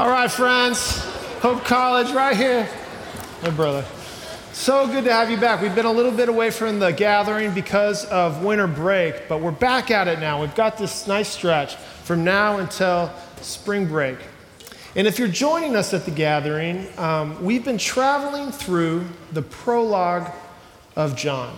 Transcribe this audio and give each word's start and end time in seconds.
All 0.00 0.08
right, 0.08 0.30
friends. 0.30 1.04
Hope 1.42 1.62
College, 1.66 2.10
right 2.12 2.34
here. 2.34 2.66
My 3.42 3.50
brother. 3.50 3.84
So 4.54 4.86
good 4.86 5.04
to 5.04 5.12
have 5.12 5.30
you 5.30 5.36
back. 5.36 5.60
We've 5.60 5.74
been 5.74 5.84
a 5.84 5.92
little 5.92 6.10
bit 6.10 6.30
away 6.30 6.48
from 6.48 6.78
the 6.78 6.90
gathering 6.90 7.52
because 7.52 8.06
of 8.06 8.42
winter 8.42 8.66
break, 8.66 9.28
but 9.28 9.42
we're 9.42 9.50
back 9.50 9.90
at 9.90 10.08
it 10.08 10.18
now. 10.18 10.40
We've 10.40 10.54
got 10.54 10.78
this 10.78 11.06
nice 11.06 11.28
stretch 11.28 11.76
from 11.76 12.24
now 12.24 12.60
until 12.60 13.12
spring 13.42 13.86
break. 13.86 14.16
And 14.96 15.06
if 15.06 15.18
you're 15.18 15.28
joining 15.28 15.76
us 15.76 15.92
at 15.92 16.06
the 16.06 16.10
gathering, 16.10 16.88
um, 16.96 17.44
we've 17.44 17.66
been 17.66 17.76
traveling 17.76 18.52
through 18.52 19.04
the 19.32 19.42
prologue 19.42 20.32
of 20.96 21.14
John, 21.14 21.54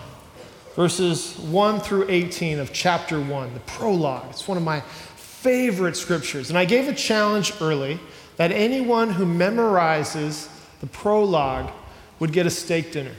verses 0.75 1.39
1 1.39 1.79
through 1.79 2.07
18 2.09 2.59
of 2.59 2.73
chapter 2.73 3.21
1, 3.21 3.55
the 3.55 3.61
prologue. 3.61 4.27
It's 4.31 4.49
one 4.49 4.59
of 4.59 4.65
my 4.65 4.81
favorite 4.81 5.97
scriptures. 5.97 6.49
And 6.49 6.59
I 6.59 6.65
gave 6.65 6.89
a 6.89 6.93
challenge 6.93 7.53
early 7.61 8.01
that 8.37 8.51
anyone 8.53 9.11
who 9.11 9.25
memorizes 9.25 10.49
the 10.81 10.87
prologue 10.87 11.71
would 12.19 12.33
get 12.33 12.47
a 12.47 12.51
steak 12.51 12.93
dinner. 12.93 13.15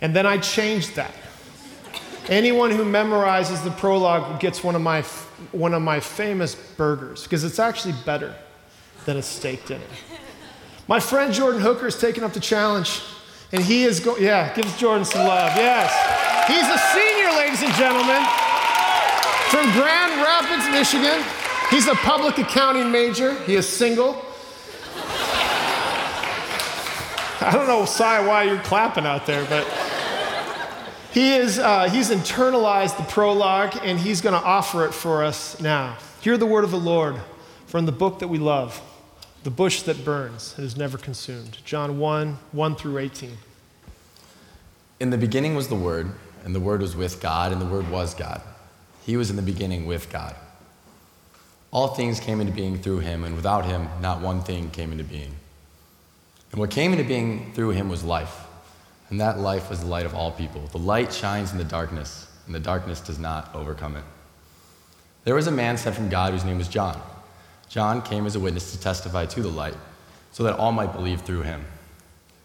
And 0.00 0.14
then 0.14 0.26
I 0.26 0.38
changed 0.38 0.96
that. 0.96 1.14
Anyone 2.28 2.70
who 2.70 2.84
memorizes 2.84 3.64
the 3.64 3.70
prologue 3.70 4.40
gets 4.40 4.62
one 4.62 4.74
of 4.74 4.82
my, 4.82 5.02
one 5.52 5.74
of 5.74 5.82
my 5.82 6.00
famous 6.00 6.54
burgers, 6.54 7.24
because 7.24 7.44
it's 7.44 7.58
actually 7.58 7.94
better 8.04 8.34
than 9.06 9.16
a 9.16 9.22
steak 9.22 9.66
dinner. 9.66 9.84
My 10.88 11.00
friend 11.00 11.32
Jordan 11.32 11.60
Hooker 11.60 11.86
is 11.86 11.98
taking 11.98 12.22
up 12.24 12.32
the 12.32 12.40
challenge, 12.40 13.02
and 13.52 13.62
he 13.62 13.84
is 13.84 14.00
going, 14.00 14.22
yeah, 14.22 14.54
give 14.54 14.66
Jordan 14.76 15.04
some 15.04 15.26
love, 15.26 15.56
yes. 15.56 15.90
He's 16.48 16.68
a 16.68 16.78
senior, 16.94 17.30
ladies 17.36 17.62
and 17.62 17.74
gentlemen, 17.74 18.22
from 19.50 19.70
Grand 19.72 20.20
Rapids, 20.22 20.68
Michigan. 20.70 21.22
He's 21.72 21.88
a 21.88 21.94
public 21.94 22.36
accounting 22.36 22.92
major. 22.92 23.34
He 23.44 23.54
is 23.54 23.66
single. 23.66 24.22
I 27.40 27.50
don't 27.50 27.66
know, 27.66 27.86
Sai, 27.86 28.26
why 28.26 28.42
you're 28.42 28.58
clapping 28.58 29.06
out 29.06 29.24
there, 29.24 29.46
but 29.46 29.66
he 31.12 31.32
is, 31.32 31.58
uh, 31.58 31.88
he's 31.88 32.10
internalized 32.10 32.98
the 32.98 33.04
prologue 33.04 33.74
and 33.82 33.98
he's 33.98 34.20
going 34.20 34.38
to 34.38 34.46
offer 34.46 34.84
it 34.84 34.92
for 34.92 35.24
us 35.24 35.58
now. 35.62 35.96
Hear 36.20 36.36
the 36.36 36.44
word 36.44 36.64
of 36.64 36.72
the 36.72 36.78
Lord 36.78 37.16
from 37.68 37.86
the 37.86 37.92
book 37.92 38.18
that 38.18 38.28
we 38.28 38.36
love, 38.36 38.78
The 39.42 39.50
Bush 39.50 39.80
That 39.84 40.04
Burns 40.04 40.52
and 40.58 40.66
Is 40.66 40.76
Never 40.76 40.98
Consumed. 40.98 41.56
John 41.64 41.98
1 41.98 42.36
1 42.52 42.76
through 42.76 42.98
18. 42.98 43.38
In 45.00 45.08
the 45.08 45.16
beginning 45.16 45.54
was 45.54 45.68
the 45.68 45.74
Word, 45.74 46.12
and 46.44 46.54
the 46.54 46.60
Word 46.60 46.82
was 46.82 46.94
with 46.94 47.22
God, 47.22 47.50
and 47.50 47.62
the 47.62 47.66
Word 47.66 47.90
was 47.90 48.12
God. 48.14 48.42
He 49.06 49.16
was 49.16 49.30
in 49.30 49.36
the 49.36 49.42
beginning 49.42 49.86
with 49.86 50.12
God. 50.12 50.36
All 51.72 51.88
things 51.88 52.20
came 52.20 52.40
into 52.40 52.52
being 52.52 52.78
through 52.78 52.98
him, 52.98 53.24
and 53.24 53.34
without 53.34 53.64
him, 53.64 53.88
not 54.02 54.20
one 54.20 54.42
thing 54.42 54.70
came 54.70 54.92
into 54.92 55.04
being. 55.04 55.34
And 56.50 56.60
what 56.60 56.70
came 56.70 56.92
into 56.92 57.04
being 57.04 57.50
through 57.54 57.70
him 57.70 57.88
was 57.88 58.04
life, 58.04 58.44
and 59.08 59.18
that 59.22 59.38
life 59.38 59.70
was 59.70 59.80
the 59.80 59.86
light 59.86 60.04
of 60.04 60.14
all 60.14 60.30
people. 60.30 60.60
The 60.66 60.78
light 60.78 61.14
shines 61.14 61.50
in 61.50 61.56
the 61.56 61.64
darkness, 61.64 62.28
and 62.44 62.54
the 62.54 62.60
darkness 62.60 63.00
does 63.00 63.18
not 63.18 63.54
overcome 63.54 63.96
it. 63.96 64.04
There 65.24 65.34
was 65.34 65.46
a 65.46 65.52
man 65.52 65.78
sent 65.78 65.96
from 65.96 66.10
God 66.10 66.32
whose 66.32 66.44
name 66.44 66.58
was 66.58 66.68
John. 66.68 67.00
John 67.70 68.02
came 68.02 68.26
as 68.26 68.36
a 68.36 68.40
witness 68.40 68.72
to 68.72 68.78
testify 68.78 69.24
to 69.24 69.40
the 69.40 69.48
light, 69.48 69.76
so 70.30 70.42
that 70.42 70.58
all 70.58 70.72
might 70.72 70.92
believe 70.92 71.22
through 71.22 71.42
him. 71.42 71.64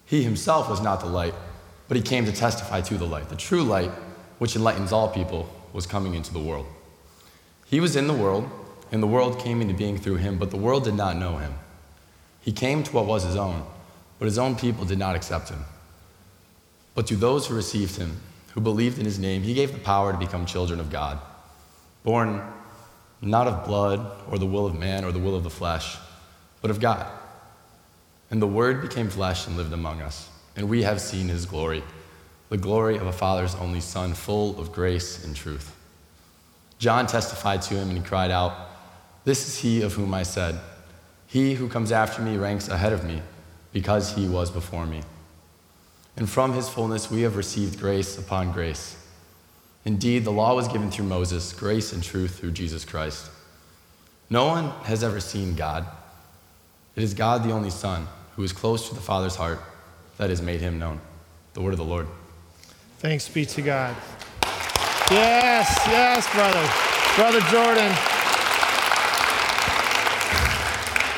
He 0.06 0.24
himself 0.24 0.70
was 0.70 0.80
not 0.80 1.02
the 1.02 1.08
light, 1.08 1.36
but 1.90 1.98
he 1.98 2.04
came 2.04 2.24
to 2.26 2.32
testify 2.32 2.80
to 2.80 2.98
the 2.98 3.06
light. 3.06 3.28
The 3.28 3.36
true 3.36 3.64
light, 3.64 3.92
which 4.40 4.56
enlightens 4.56 4.94
all 4.94 5.10
people, 5.10 5.50
was 5.74 5.86
coming 5.86 6.14
into 6.14 6.32
the 6.32 6.40
world. 6.40 6.66
He 7.66 7.82
was 7.82 7.98
in 7.98 8.08
the 8.08 8.14
world 8.14 8.50
and 8.92 9.02
the 9.02 9.08
world 9.08 9.40
came 9.40 9.62
into 9.62 9.74
being 9.74 9.98
through 9.98 10.16
him, 10.18 10.38
but 10.38 10.52
the 10.52 10.58
world 10.58 10.84
did 10.84 10.96
not 10.96 11.18
know 11.18 11.38
him. 11.38 11.54
He 12.42 12.52
came 12.52 12.84
to 12.84 12.92
what 12.94 13.06
was 13.06 13.24
his 13.24 13.36
own, 13.36 13.66
but 14.20 14.26
his 14.26 14.38
own 14.38 14.56
people 14.56 14.86
did 14.86 14.98
not 14.98 15.16
accept 15.16 15.50
him. 15.50 15.66
But 16.96 17.08
to 17.08 17.16
those 17.16 17.48
who 17.48 17.56
received 17.56 17.98
him, 17.98 18.22
who 18.54 18.62
believed 18.62 18.98
in 18.98 19.06
his 19.06 19.20
name, 19.20 19.44
he 19.44 19.54
gave 19.54 19.74
the 19.74 19.80
power 19.80 20.12
to 20.12 20.18
become 20.18 20.46
children 20.46 20.80
of 20.80 20.90
God, 20.90 21.20
born 22.04 22.42
not 23.22 23.48
of 23.48 23.66
blood 23.66 24.12
or 24.32 24.38
the 24.38 24.46
will 24.46 24.66
of 24.66 24.78
man 24.78 25.04
or 25.04 25.12
the 25.12 25.20
will 25.20 25.36
of 25.36 25.44
the 25.44 25.50
flesh, 25.50 25.98
but 26.62 26.72
of 26.72 26.80
God. 26.80 27.06
And 28.32 28.42
the 28.42 28.48
Word 28.48 28.82
became 28.82 29.10
flesh 29.10 29.48
and 29.48 29.58
lived 29.58 29.74
among 29.74 30.02
us, 30.02 30.30
and 30.56 30.70
we 30.70 30.84
have 30.84 31.02
seen 31.02 31.28
his 31.28 31.46
glory, 31.46 31.84
the 32.50 32.58
glory 32.58 32.98
of 32.98 33.08
a 33.08 33.14
Father's 33.14 33.56
only 33.56 33.80
Son, 33.80 34.14
full 34.14 34.60
of 34.60 34.72
grace 34.72 35.24
and 35.24 35.36
truth. 35.36 35.76
John 36.80 37.08
testified 37.08 37.62
to 37.64 37.76
him, 37.76 37.90
and 37.90 37.98
he 37.98 38.04
cried 38.04 38.32
out, 38.32 38.67
this 39.28 39.46
is 39.46 39.58
he 39.58 39.82
of 39.82 39.94
whom 39.96 40.14
I 40.14 40.24
said, 40.24 40.58
He 41.28 41.56
who 41.56 41.68
comes 41.68 41.92
after 41.92 42.22
me 42.22 42.38
ranks 42.38 42.70
ahead 42.70 42.94
of 42.94 43.04
me, 43.04 43.22
because 43.74 44.16
he 44.16 44.26
was 44.26 44.50
before 44.50 44.86
me. 44.86 45.02
And 46.16 46.30
from 46.30 46.54
his 46.54 46.70
fullness 46.70 47.12
we 47.12 47.24
have 47.24 47.36
received 47.36 47.78
grace 47.78 48.18
upon 48.18 48.54
grace. 48.54 48.96
Indeed, 49.84 50.24
the 50.24 50.32
law 50.32 50.56
was 50.56 50.70
given 50.70 50.90
through 50.90 51.08
Moses, 51.08 51.52
grace 51.52 51.92
and 51.92 52.02
truth 52.02 52.40
through 52.40 52.52
Jesus 52.52 52.86
Christ. 52.86 53.30
No 54.30 54.46
one 54.48 54.70
has 54.86 55.04
ever 55.04 55.20
seen 55.20 55.56
God. 55.56 55.86
It 56.96 57.04
is 57.04 57.14
God, 57.14 57.44
the 57.44 57.52
only 57.52 57.70
Son, 57.70 58.08
who 58.38 58.44
is 58.44 58.54
close 58.54 58.88
to 58.88 58.96
the 58.96 59.02
Father's 59.02 59.36
heart, 59.36 59.60
that 60.16 60.30
has 60.30 60.42
made 60.42 60.62
him 60.62 60.80
known. 60.80 61.02
The 61.54 61.60
word 61.60 61.74
of 61.74 61.80
the 61.80 61.84
Lord. 61.84 62.08
Thanks 63.00 63.28
be 63.28 63.46
to 63.46 63.62
God. 63.62 63.94
Yes, 65.12 65.82
yes, 65.88 66.34
brother. 66.34 66.66
Brother 67.18 67.42
Jordan. 67.52 68.17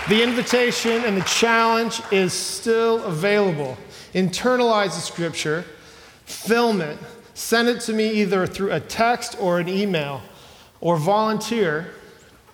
The 0.10 0.24
invitation 0.24 1.06
and 1.06 1.16
the 1.16 1.22
challenge 1.22 2.02
is 2.12 2.34
still 2.34 3.04
available. 3.04 3.78
Internalize 4.16 4.96
the 4.96 5.02
scripture, 5.02 5.66
film 6.26 6.82
it, 6.82 6.98
send 7.36 7.70
it 7.70 7.82
to 7.82 7.94
me 7.94 8.10
either 8.14 8.48
through 8.48 8.72
a 8.72 8.80
text 8.80 9.38
or 9.40 9.60
an 9.60 9.70
email, 9.70 10.24
or 10.82 10.98
volunteer 10.98 11.94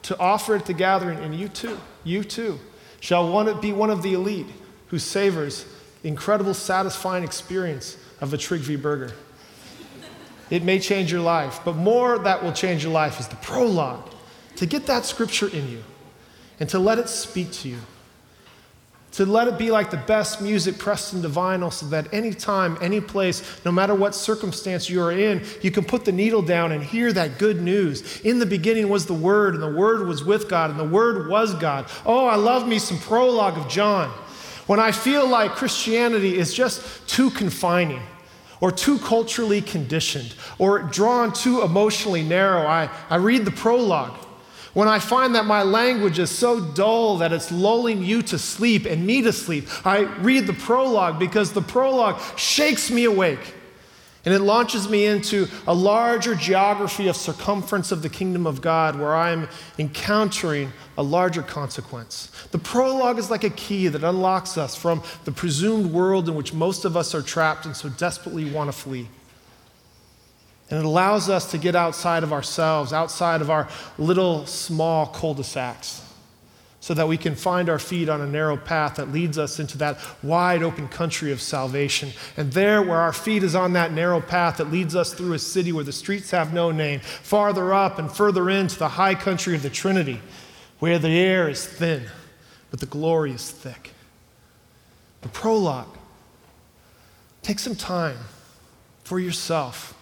to 0.02 0.20
offer 0.20 0.56
it 0.56 0.64
at 0.64 0.66
the 0.66 0.74
gathering, 0.74 1.18
and 1.20 1.34
you 1.34 1.48
too, 1.48 1.80
you 2.04 2.26
too, 2.26 2.60
shall 3.00 3.32
one, 3.32 3.62
be 3.62 3.72
one 3.72 3.90
of 3.90 4.04
the 4.04 4.16
elite 4.16 4.48
who 4.88 5.00
savors 5.00 5.66
the 6.02 6.10
incredible, 6.10 6.54
satisfying 6.54 7.24
experience 7.24 7.96
of 8.20 8.34
a 8.34 8.38
Trigg 8.38 8.82
burger. 8.82 9.14
It 10.50 10.62
may 10.62 10.78
change 10.78 11.10
your 11.10 11.22
life, 11.22 11.62
but 11.64 11.78
more 11.78 12.20
that 12.20 12.44
will 12.44 12.52
change 12.52 12.84
your 12.84 12.92
life 12.92 13.18
is 13.18 13.30
the 13.30 13.38
prologue 13.38 14.10
to 14.58 14.66
get 14.66 14.88
that 14.88 15.06
scripture 15.06 15.48
in 15.48 15.70
you 15.70 15.82
and 16.60 16.70
to 16.70 16.80
let 16.80 17.00
it 17.00 17.10
speak 17.10 17.52
to 17.52 17.70
you. 17.70 17.78
To 19.14 19.26
let 19.26 19.48
it 19.48 19.58
be 19.58 19.72
like 19.72 19.92
the 19.92 19.98
best 19.98 20.42
music 20.42 20.78
pressed 20.78 21.14
into 21.14 21.30
vinyl 21.30 21.72
so 21.72 21.86
that 21.86 22.14
anytime, 22.14 22.78
any 22.82 23.00
place, 23.00 23.62
no 23.64 23.72
matter 23.72 23.96
what 23.96 24.14
circumstance 24.14 24.90
you 24.90 25.02
are 25.02 25.12
in, 25.12 25.42
you 25.62 25.72
can 25.72 25.86
put 25.86 26.04
the 26.04 26.12
needle 26.12 26.42
down 26.42 26.74
and 26.74 26.84
hear 26.84 27.14
that 27.14 27.40
good 27.40 27.62
news. 27.62 28.20
In 28.22 28.40
the 28.40 28.46
beginning 28.46 28.90
was 28.90 29.06
the 29.06 29.14
Word, 29.14 29.54
and 29.54 29.64
the 29.64 29.72
Word 29.72 30.06
was 30.06 30.26
with 30.26 30.50
God, 30.50 30.70
and 30.70 30.78
the 30.78 30.84
Word 30.84 31.30
was 31.30 31.54
God. 31.54 31.86
Oh, 32.06 32.26
I 32.26 32.36
love 32.36 32.68
me 32.68 32.78
some 32.78 33.00
prologue 33.00 33.58
of 33.58 33.70
John. 33.70 34.10
When 34.68 34.82
I 34.82 34.92
feel 34.92 35.26
like 35.26 35.52
Christianity 35.52 36.38
is 36.38 36.54
just 36.54 37.08
too 37.08 37.30
confining 37.30 38.02
or 38.60 38.70
too 38.70 39.00
culturally 39.00 39.62
conditioned 39.62 40.36
or 40.58 40.80
drawn 40.80 41.32
too 41.32 41.62
emotionally 41.62 42.24
narrow, 42.24 42.68
I, 42.68 42.90
I 43.10 43.16
read 43.16 43.46
the 43.46 43.52
prologue 43.52 44.25
when 44.76 44.90
I 44.90 45.00
find 45.00 45.36
that 45.36 45.46
my 45.46 45.64
language 45.64 46.20
is 46.20 46.30
so 46.30 46.60
dull 46.60 47.20
that 47.20 47.32
it's 47.32 47.50
lulling 47.50 48.04
you 48.04 48.22
to 48.24 48.38
sleep 48.38 48.86
and 48.86 49.08
me 49.08 49.22
to 49.22 49.32
sleep, 49.32 49.68
I 49.86 50.02
read 50.02 50.48
the 50.48 50.54
prologue 50.54 51.18
because 51.18 51.54
the 51.54 51.62
prologue 51.62 52.20
shakes 52.38 52.92
me 52.92 53.06
awake. 53.06 53.56
And 54.26 54.34
it 54.34 54.42
launches 54.42 54.90
me 54.90 55.06
into 55.06 55.48
a 55.66 55.74
larger 55.74 56.36
geography 56.36 57.08
of 57.08 57.16
circumference 57.16 57.94
of 57.94 58.02
the 58.02 58.10
kingdom 58.10 58.46
of 58.46 58.60
God 58.60 59.00
where 59.00 59.16
I'm 59.16 59.48
encountering 59.78 60.74
a 60.98 61.04
larger 61.04 61.42
consequence. 61.42 62.30
The 62.52 62.58
prologue 62.58 63.18
is 63.18 63.32
like 63.32 63.46
a 63.46 63.52
key 63.52 63.88
that 63.88 64.04
unlocks 64.04 64.58
us 64.58 64.76
from 64.76 65.04
the 65.24 65.32
presumed 65.32 65.94
world 65.94 66.28
in 66.28 66.36
which 66.36 66.54
most 66.54 66.84
of 66.84 66.98
us 66.98 67.16
are 67.16 67.22
trapped 67.22 67.66
and 67.66 67.78
so 67.78 67.88
desperately 67.88 68.52
want 68.52 68.68
to 68.68 68.74
flee. 68.74 69.08
And 70.70 70.80
it 70.80 70.86
allows 70.86 71.30
us 71.30 71.52
to 71.52 71.58
get 71.58 71.76
outside 71.76 72.24
of 72.24 72.34
ourselves, 72.34 72.92
outside 72.92 73.42
of 73.42 73.50
our 73.50 73.70
little 73.98 74.46
small 74.48 75.06
cul 75.06 75.36
de 75.36 75.44
sacs, 75.44 76.02
so 76.80 76.94
that 76.96 77.08
we 77.08 77.18
can 77.18 77.36
find 77.36 77.70
our 77.70 77.78
feet 77.78 78.10
on 78.10 78.22
a 78.22 78.28
narrow 78.28 78.58
path 78.58 78.96
that 78.96 79.12
leads 79.12 79.38
us 79.38 79.60
into 79.60 79.78
that 79.78 79.98
wide 80.24 80.64
open 80.64 80.88
country 80.88 81.32
of 81.32 81.40
salvation. 81.40 82.12
And 82.36 82.52
there, 82.52 82.82
where 82.82 83.00
our 83.00 83.14
feet 83.14 83.44
is 83.44 83.54
on 83.54 83.74
that 83.74 83.92
narrow 83.92 84.22
path 84.22 84.58
that 84.58 84.72
leads 84.72 84.96
us 84.96 85.14
through 85.14 85.34
a 85.34 85.40
city 85.40 85.72
where 85.72 85.84
the 85.84 85.92
streets 85.92 86.32
have 86.32 86.52
no 86.52 86.72
name, 86.72 87.00
farther 87.00 87.74
up 87.74 88.00
and 88.00 88.12
further 88.12 88.50
into 88.50 88.78
the 88.80 88.90
high 88.90 89.16
country 89.16 89.56
of 89.56 89.62
the 89.62 89.70
Trinity, 89.70 90.20
where 90.80 90.98
the 90.98 91.10
air 91.10 91.48
is 91.48 91.66
thin, 91.66 92.06
but 92.72 92.80
the 92.80 92.86
glory 92.88 93.32
is 93.32 93.52
thick. 93.52 93.92
The 95.22 95.30
prologue. 95.30 95.96
Take 97.44 97.60
some 97.60 97.76
time 97.76 98.18
for 99.04 99.20
yourself 99.20 99.95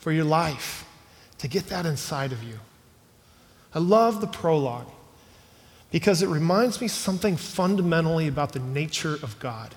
for 0.00 0.10
your 0.10 0.24
life, 0.24 0.84
to 1.38 1.48
get 1.48 1.68
that 1.68 1.86
inside 1.86 2.32
of 2.32 2.42
you. 2.42 2.58
I 3.74 3.78
love 3.78 4.20
the 4.20 4.26
prologue 4.26 4.90
because 5.90 6.22
it 6.22 6.28
reminds 6.28 6.80
me 6.80 6.88
something 6.88 7.36
fundamentally 7.36 8.26
about 8.26 8.52
the 8.52 8.58
nature 8.58 9.14
of 9.14 9.38
God. 9.38 9.74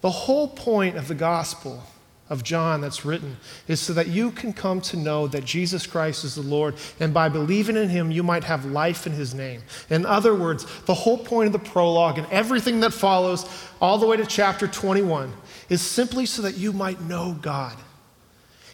The 0.00 0.10
whole 0.10 0.48
point 0.48 0.96
of 0.96 1.08
the 1.08 1.14
gospel 1.14 1.82
of 2.30 2.44
John 2.44 2.80
that's 2.80 3.04
written 3.04 3.36
is 3.66 3.80
so 3.80 3.92
that 3.94 4.08
you 4.08 4.30
can 4.30 4.52
come 4.52 4.80
to 4.82 4.96
know 4.96 5.26
that 5.28 5.44
Jesus 5.44 5.86
Christ 5.86 6.24
is 6.24 6.34
the 6.34 6.42
Lord, 6.42 6.74
and 7.00 7.14
by 7.14 7.28
believing 7.28 7.76
in 7.76 7.88
him, 7.88 8.10
you 8.10 8.22
might 8.22 8.44
have 8.44 8.66
life 8.66 9.06
in 9.06 9.12
his 9.12 9.34
name. 9.34 9.62
In 9.88 10.04
other 10.04 10.34
words, 10.34 10.66
the 10.82 10.94
whole 10.94 11.18
point 11.18 11.46
of 11.46 11.52
the 11.52 11.70
prologue 11.70 12.18
and 12.18 12.26
everything 12.30 12.80
that 12.80 12.92
follows, 12.92 13.48
all 13.80 13.98
the 13.98 14.06
way 14.06 14.16
to 14.16 14.26
chapter 14.26 14.68
21, 14.68 15.32
is 15.68 15.80
simply 15.80 16.26
so 16.26 16.42
that 16.42 16.56
you 16.56 16.72
might 16.72 17.00
know 17.00 17.36
God. 17.40 17.76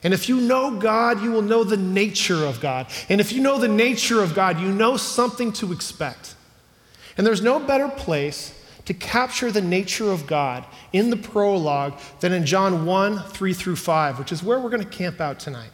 And 0.04 0.12
if 0.12 0.28
you 0.28 0.38
know 0.40 0.70
God, 0.76 1.22
you 1.22 1.32
will 1.32 1.42
know 1.42 1.64
the 1.64 1.78
nature 1.78 2.44
of 2.44 2.60
God. 2.60 2.86
And 3.08 3.20
if 3.22 3.32
you 3.32 3.40
know 3.40 3.58
the 3.58 3.68
nature 3.68 4.22
of 4.22 4.34
God, 4.34 4.60
you 4.60 4.68
know 4.68 4.98
something 4.98 5.50
to 5.54 5.72
expect. 5.72 6.36
And 7.16 7.26
there's 7.26 7.42
no 7.42 7.58
better 7.58 7.88
place 7.88 8.60
to 8.84 8.92
capture 8.92 9.50
the 9.50 9.62
nature 9.62 10.10
of 10.10 10.26
God 10.26 10.64
in 10.92 11.08
the 11.08 11.16
prologue 11.16 11.98
than 12.20 12.32
in 12.32 12.44
John 12.44 12.84
1 12.84 13.18
3 13.18 13.52
through 13.54 13.76
5, 13.76 14.18
which 14.18 14.30
is 14.30 14.42
where 14.42 14.60
we're 14.60 14.70
going 14.70 14.82
to 14.82 14.88
camp 14.88 15.22
out 15.22 15.40
tonight. 15.40 15.70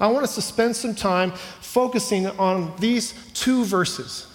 I 0.00 0.08
want 0.08 0.24
us 0.24 0.34
to 0.34 0.42
spend 0.42 0.74
some 0.74 0.94
time 0.94 1.30
focusing 1.60 2.26
on 2.26 2.74
these 2.78 3.14
two 3.32 3.64
verses. 3.64 4.26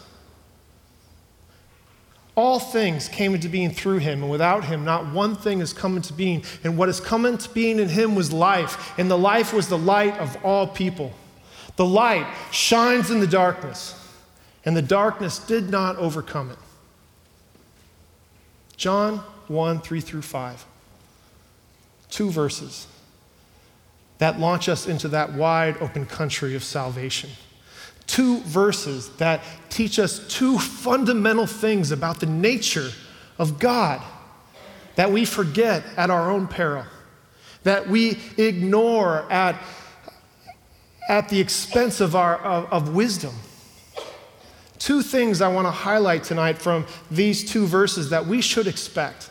All 2.36 2.60
things 2.60 3.08
came 3.08 3.36
into 3.36 3.48
being 3.48 3.70
through 3.70 4.00
him, 4.00 4.24
and 4.24 4.32
without 4.32 4.66
him, 4.66 4.84
not 4.84 5.14
one 5.14 5.36
thing 5.36 5.60
has 5.60 5.72
come 5.72 5.96
into 5.96 6.14
being. 6.14 6.44
And 6.64 6.78
what 6.78 6.90
has 6.90 7.00
come 7.00 7.26
into 7.26 7.48
being 7.50 7.80
in 7.80 7.90
him 7.90 8.16
was 8.16 8.34
life, 8.34 8.98
and 8.98 9.10
the 9.10 9.18
life 9.18 9.54
was 9.54 9.68
the 9.68 9.78
light 9.78 10.18
of 10.18 10.44
all 10.44 10.66
people. 10.66 11.14
The 11.76 11.86
light 11.86 12.28
shines 12.52 13.12
in 13.12 13.20
the 13.20 13.28
darkness, 13.28 13.96
and 14.66 14.76
the 14.76 14.82
darkness 14.82 15.40
did 15.40 15.70
not 15.70 15.98
overcome 15.98 16.50
it. 16.50 16.58
John 18.78 19.18
1 19.48 19.82
3 19.82 20.02
through 20.02 20.24
5. 20.24 20.66
Two 22.10 22.32
verses 22.32 22.88
that 24.18 24.40
launch 24.40 24.70
us 24.70 24.88
into 24.88 25.08
that 25.10 25.34
wide 25.34 25.78
open 25.82 26.06
country 26.06 26.56
of 26.56 26.64
salvation 26.64 27.30
two 28.08 28.40
verses 28.42 29.10
that 29.18 29.42
teach 29.70 30.00
us 30.00 30.28
two 30.28 30.60
fundamental 30.60 31.46
things 31.46 31.92
about 31.92 32.20
the 32.20 32.26
nature 32.26 32.90
of 33.38 33.60
God 33.60 34.02
that 34.96 35.12
we 35.12 35.26
forget 35.26 35.84
at 35.98 36.10
our 36.10 36.30
own 36.30 36.48
peril, 36.48 36.86
that 37.64 37.88
we 37.88 38.20
ignore 38.38 39.32
at, 39.32 39.56
at 41.10 41.30
the 41.30 41.40
expense 41.40 42.00
of, 42.00 42.16
our, 42.16 42.38
of, 42.38 42.72
of 42.72 42.96
wisdom. 42.96 43.34
Two 44.78 45.02
things 45.02 45.42
I 45.42 45.48
want 45.48 45.66
to 45.66 45.72
highlight 45.72 46.24
tonight 46.24 46.58
from 46.58 46.86
these 47.10 47.50
two 47.50 47.66
verses 47.66 48.10
that 48.10 48.26
we 48.26 48.42
should 48.42 48.68
expect. 48.68 49.30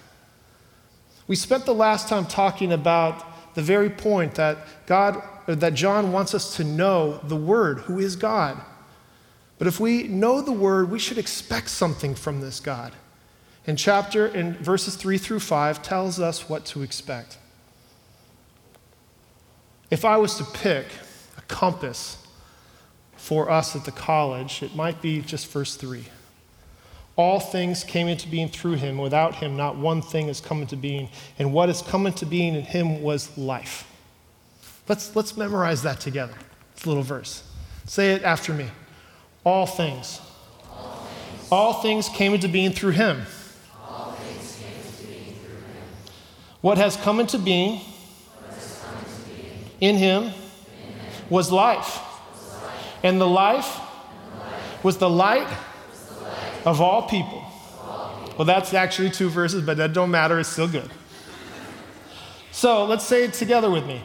We 1.26 1.36
spent 1.36 1.66
the 1.66 1.74
last 1.74 2.08
time 2.08 2.26
talking 2.26 2.72
about 2.72 3.54
the 3.54 3.62
very 3.62 3.90
point 3.90 4.34
that 4.36 4.66
God 4.86 5.22
that 5.46 5.74
John 5.74 6.12
wants 6.12 6.34
us 6.34 6.56
to 6.56 6.64
know 6.64 7.20
the 7.24 7.36
Word, 7.36 7.80
who 7.80 7.98
is 7.98 8.16
God. 8.16 8.60
But 9.58 9.66
if 9.66 9.78
we 9.78 10.04
know 10.04 10.40
the 10.40 10.52
Word, 10.52 10.90
we 10.90 10.98
should 10.98 11.18
expect 11.18 11.68
something 11.68 12.14
from 12.14 12.40
this 12.40 12.60
God. 12.60 12.92
And 13.66 13.78
chapter 13.78 14.26
in 14.26 14.54
verses 14.54 14.96
3 14.96 15.18
through 15.18 15.40
5 15.40 15.82
tells 15.82 16.18
us 16.18 16.48
what 16.48 16.64
to 16.66 16.82
expect. 16.82 17.38
If 19.90 20.04
I 20.04 20.16
was 20.16 20.36
to 20.36 20.44
pick 20.44 20.86
a 21.36 21.42
compass 21.42 22.26
for 23.16 23.50
us 23.50 23.76
at 23.76 23.84
the 23.84 23.92
college, 23.92 24.62
it 24.62 24.74
might 24.74 25.00
be 25.00 25.20
just 25.20 25.46
verse 25.48 25.76
3. 25.76 26.04
All 27.14 27.38
things 27.38 27.84
came 27.84 28.08
into 28.08 28.26
being 28.26 28.48
through 28.48 28.76
him. 28.76 28.96
Without 28.96 29.36
him, 29.36 29.56
not 29.56 29.76
one 29.76 30.00
thing 30.00 30.28
has 30.28 30.40
come 30.40 30.62
into 30.62 30.76
being. 30.76 31.10
And 31.38 31.52
what 31.52 31.68
has 31.68 31.82
come 31.82 32.06
into 32.06 32.24
being 32.24 32.54
in 32.54 32.62
him 32.62 33.02
was 33.02 33.36
life. 33.36 33.86
Let's, 34.88 35.14
let's 35.14 35.36
memorize 35.36 35.82
that 35.82 36.00
together. 36.00 36.34
It's 36.74 36.84
a 36.84 36.88
little 36.88 37.02
verse. 37.02 37.42
Say 37.86 38.12
it 38.12 38.22
after 38.22 38.52
me. 38.52 38.68
All 39.44 39.66
things. 39.66 40.20
All 40.70 41.06
things, 41.06 41.48
All 41.50 41.72
things 41.82 42.08
came 42.08 42.34
into 42.34 42.48
being 42.48 42.72
through 42.72 42.92
him. 42.92 43.22
What 46.60 46.78
has 46.78 46.96
come 46.96 47.18
into 47.18 47.38
being, 47.38 47.80
in, 49.80 49.96
him 49.96 50.32
was 51.28 51.50
life. 51.50 51.98
And 53.02 53.20
the 53.20 53.26
life, 53.26 53.80
was 54.84 54.96
the 54.98 55.10
light, 55.10 55.48
of 56.64 56.80
all 56.80 57.08
people. 57.08 57.44
Well, 58.38 58.46
that's 58.46 58.72
actually 58.72 59.10
two 59.10 59.28
verses, 59.28 59.62
but 59.62 59.76
that 59.78 59.92
don't 59.92 60.12
matter. 60.12 60.38
It's 60.38 60.48
still 60.48 60.68
good. 60.68 60.88
so 62.52 62.84
let's 62.84 63.04
say 63.04 63.24
it 63.24 63.34
together 63.34 63.68
with 63.68 63.84
me. 63.84 64.00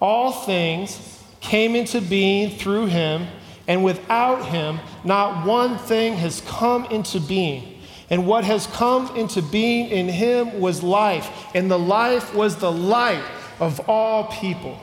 All 0.00 0.32
things 0.32 1.22
came 1.40 1.74
into 1.74 2.00
being 2.00 2.58
through 2.58 2.86
him, 2.86 3.26
and 3.68 3.84
without 3.84 4.46
him, 4.46 4.80
not 5.04 5.46
one 5.46 5.78
thing 5.78 6.14
has 6.14 6.40
come 6.42 6.84
into 6.86 7.20
being. 7.20 7.80
And 8.10 8.26
what 8.26 8.44
has 8.44 8.66
come 8.68 9.16
into 9.16 9.42
being 9.42 9.88
in 9.88 10.08
him 10.08 10.60
was 10.60 10.82
life, 10.82 11.28
and 11.54 11.70
the 11.70 11.78
life 11.78 12.34
was 12.34 12.56
the 12.56 12.70
light 12.70 13.24
of 13.58 13.80
all 13.88 14.24
people. 14.24 14.78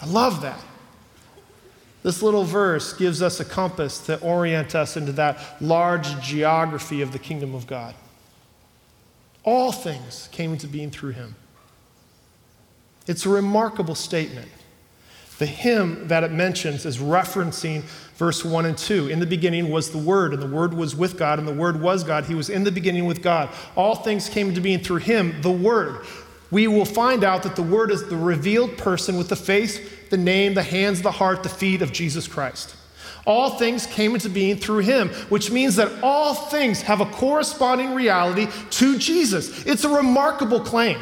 I 0.00 0.06
love 0.06 0.42
that. 0.42 0.60
This 2.02 2.22
little 2.22 2.44
verse 2.44 2.92
gives 2.92 3.20
us 3.20 3.40
a 3.40 3.44
compass 3.44 3.98
to 4.06 4.20
orient 4.20 4.74
us 4.74 4.96
into 4.96 5.12
that 5.12 5.38
large 5.60 6.20
geography 6.20 7.02
of 7.02 7.12
the 7.12 7.18
kingdom 7.18 7.54
of 7.54 7.66
God. 7.66 7.94
All 9.42 9.72
things 9.72 10.28
came 10.32 10.52
into 10.52 10.66
being 10.66 10.90
through 10.90 11.12
him. 11.12 11.36
It's 13.06 13.26
a 13.26 13.28
remarkable 13.28 13.94
statement. 13.94 14.48
The 15.38 15.46
hymn 15.46 16.08
that 16.08 16.24
it 16.24 16.32
mentions 16.32 16.86
is 16.86 16.98
referencing 16.98 17.82
verse 18.16 18.44
1 18.44 18.64
and 18.64 18.76
2. 18.76 19.08
In 19.08 19.20
the 19.20 19.26
beginning 19.26 19.70
was 19.70 19.90
the 19.90 19.98
Word, 19.98 20.32
and 20.32 20.42
the 20.42 20.46
Word 20.46 20.72
was 20.72 20.96
with 20.96 21.18
God, 21.18 21.38
and 21.38 21.46
the 21.46 21.52
Word 21.52 21.80
was 21.80 22.04
God. 22.04 22.24
He 22.24 22.34
was 22.34 22.48
in 22.48 22.64
the 22.64 22.72
beginning 22.72 23.04
with 23.04 23.22
God. 23.22 23.50
All 23.76 23.94
things 23.94 24.28
came 24.28 24.48
into 24.48 24.62
being 24.62 24.80
through 24.80 24.98
him, 24.98 25.40
the 25.42 25.50
Word. 25.50 26.06
We 26.50 26.68
will 26.68 26.86
find 26.86 27.22
out 27.22 27.42
that 27.42 27.54
the 27.54 27.62
Word 27.62 27.90
is 27.90 28.08
the 28.08 28.16
revealed 28.16 28.78
person 28.78 29.18
with 29.18 29.28
the 29.28 29.36
face, 29.36 29.78
the 30.08 30.16
name, 30.16 30.54
the 30.54 30.62
hands, 30.62 31.02
the 31.02 31.10
heart, 31.10 31.42
the 31.42 31.48
feet 31.48 31.82
of 31.82 31.92
Jesus 31.92 32.26
Christ. 32.26 32.74
All 33.26 33.58
things 33.58 33.86
came 33.86 34.14
into 34.14 34.30
being 34.30 34.56
through 34.56 34.78
him, 34.78 35.08
which 35.28 35.50
means 35.50 35.74
that 35.76 35.90
all 36.02 36.32
things 36.32 36.80
have 36.82 37.00
a 37.00 37.06
corresponding 37.06 37.92
reality 37.92 38.46
to 38.70 38.96
Jesus. 38.98 39.66
It's 39.66 39.82
a 39.82 39.88
remarkable 39.88 40.60
claim. 40.60 40.98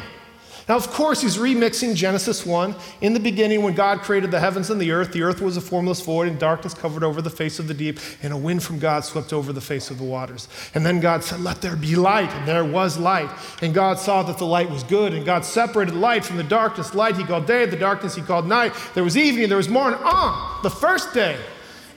Now, 0.67 0.77
of 0.77 0.89
course, 0.89 1.21
he's 1.21 1.37
remixing 1.37 1.93
Genesis 1.93 2.43
1. 2.43 2.75
In 3.01 3.13
the 3.13 3.19
beginning, 3.19 3.61
when 3.61 3.75
God 3.75 3.99
created 3.99 4.31
the 4.31 4.39
heavens 4.39 4.71
and 4.71 4.81
the 4.81 4.91
earth, 4.91 5.11
the 5.11 5.21
earth 5.21 5.39
was 5.39 5.57
a 5.57 5.61
formless 5.61 6.01
void, 6.01 6.27
and 6.27 6.39
darkness 6.39 6.73
covered 6.73 7.03
over 7.03 7.21
the 7.21 7.29
face 7.29 7.59
of 7.59 7.67
the 7.67 7.73
deep, 7.73 7.99
and 8.23 8.33
a 8.33 8.37
wind 8.37 8.63
from 8.63 8.79
God 8.79 9.05
swept 9.05 9.31
over 9.31 9.53
the 9.53 9.61
face 9.61 9.91
of 9.91 9.99
the 9.99 10.03
waters. 10.03 10.47
And 10.73 10.83
then 10.83 10.99
God 10.99 11.23
said, 11.23 11.41
Let 11.41 11.61
there 11.61 11.75
be 11.75 11.95
light, 11.95 12.31
and 12.31 12.47
there 12.47 12.65
was 12.65 12.97
light. 12.97 13.29
And 13.61 13.75
God 13.75 13.99
saw 13.99 14.23
that 14.23 14.39
the 14.39 14.45
light 14.45 14.69
was 14.71 14.83
good, 14.83 15.13
and 15.13 15.23
God 15.23 15.45
separated 15.45 15.93
light 15.93 16.25
from 16.25 16.37
the 16.37 16.43
darkness. 16.43 16.95
Light 16.95 17.15
he 17.15 17.23
called 17.23 17.45
day, 17.45 17.67
the 17.67 17.77
darkness 17.77 18.15
he 18.15 18.23
called 18.23 18.47
night. 18.47 18.73
There 18.95 19.03
was 19.03 19.15
evening, 19.15 19.49
there 19.49 19.57
was 19.57 19.69
morning. 19.69 19.99
Ah, 20.01 20.59
the 20.63 20.71
first 20.71 21.13
day. 21.13 21.37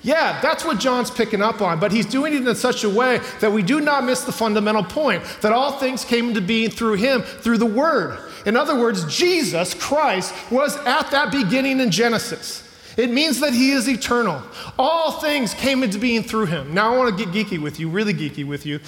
Yeah, 0.02 0.40
that's 0.40 0.64
what 0.64 0.78
John's 0.78 1.10
picking 1.10 1.42
up 1.42 1.60
on, 1.60 1.80
but 1.80 1.90
he's 1.90 2.06
doing 2.06 2.32
it 2.32 2.46
in 2.46 2.54
such 2.54 2.84
a 2.84 2.88
way 2.88 3.20
that 3.40 3.50
we 3.50 3.62
do 3.62 3.80
not 3.80 4.04
miss 4.04 4.22
the 4.22 4.32
fundamental 4.32 4.84
point 4.84 5.24
that 5.40 5.52
all 5.52 5.72
things 5.72 6.04
came 6.04 6.28
into 6.28 6.40
being 6.40 6.70
through 6.70 6.94
him, 6.94 7.22
through 7.22 7.58
the 7.58 7.66
Word. 7.66 8.18
In 8.46 8.56
other 8.56 8.78
words, 8.78 9.04
Jesus 9.14 9.74
Christ 9.74 10.32
was 10.50 10.76
at 10.78 11.10
that 11.10 11.32
beginning 11.32 11.80
in 11.80 11.90
Genesis. 11.90 12.64
It 12.96 13.10
means 13.10 13.40
that 13.40 13.52
he 13.52 13.70
is 13.70 13.88
eternal. 13.88 14.42
All 14.78 15.12
things 15.12 15.54
came 15.54 15.82
into 15.82 15.98
being 15.98 16.22
through 16.22 16.46
him. 16.46 16.74
Now, 16.74 16.94
I 16.94 16.98
want 16.98 17.16
to 17.16 17.24
get 17.24 17.34
geeky 17.34 17.60
with 17.60 17.78
you, 17.78 17.88
really 17.88 18.14
geeky 18.14 18.46
with 18.46 18.66
you, 18.66 18.80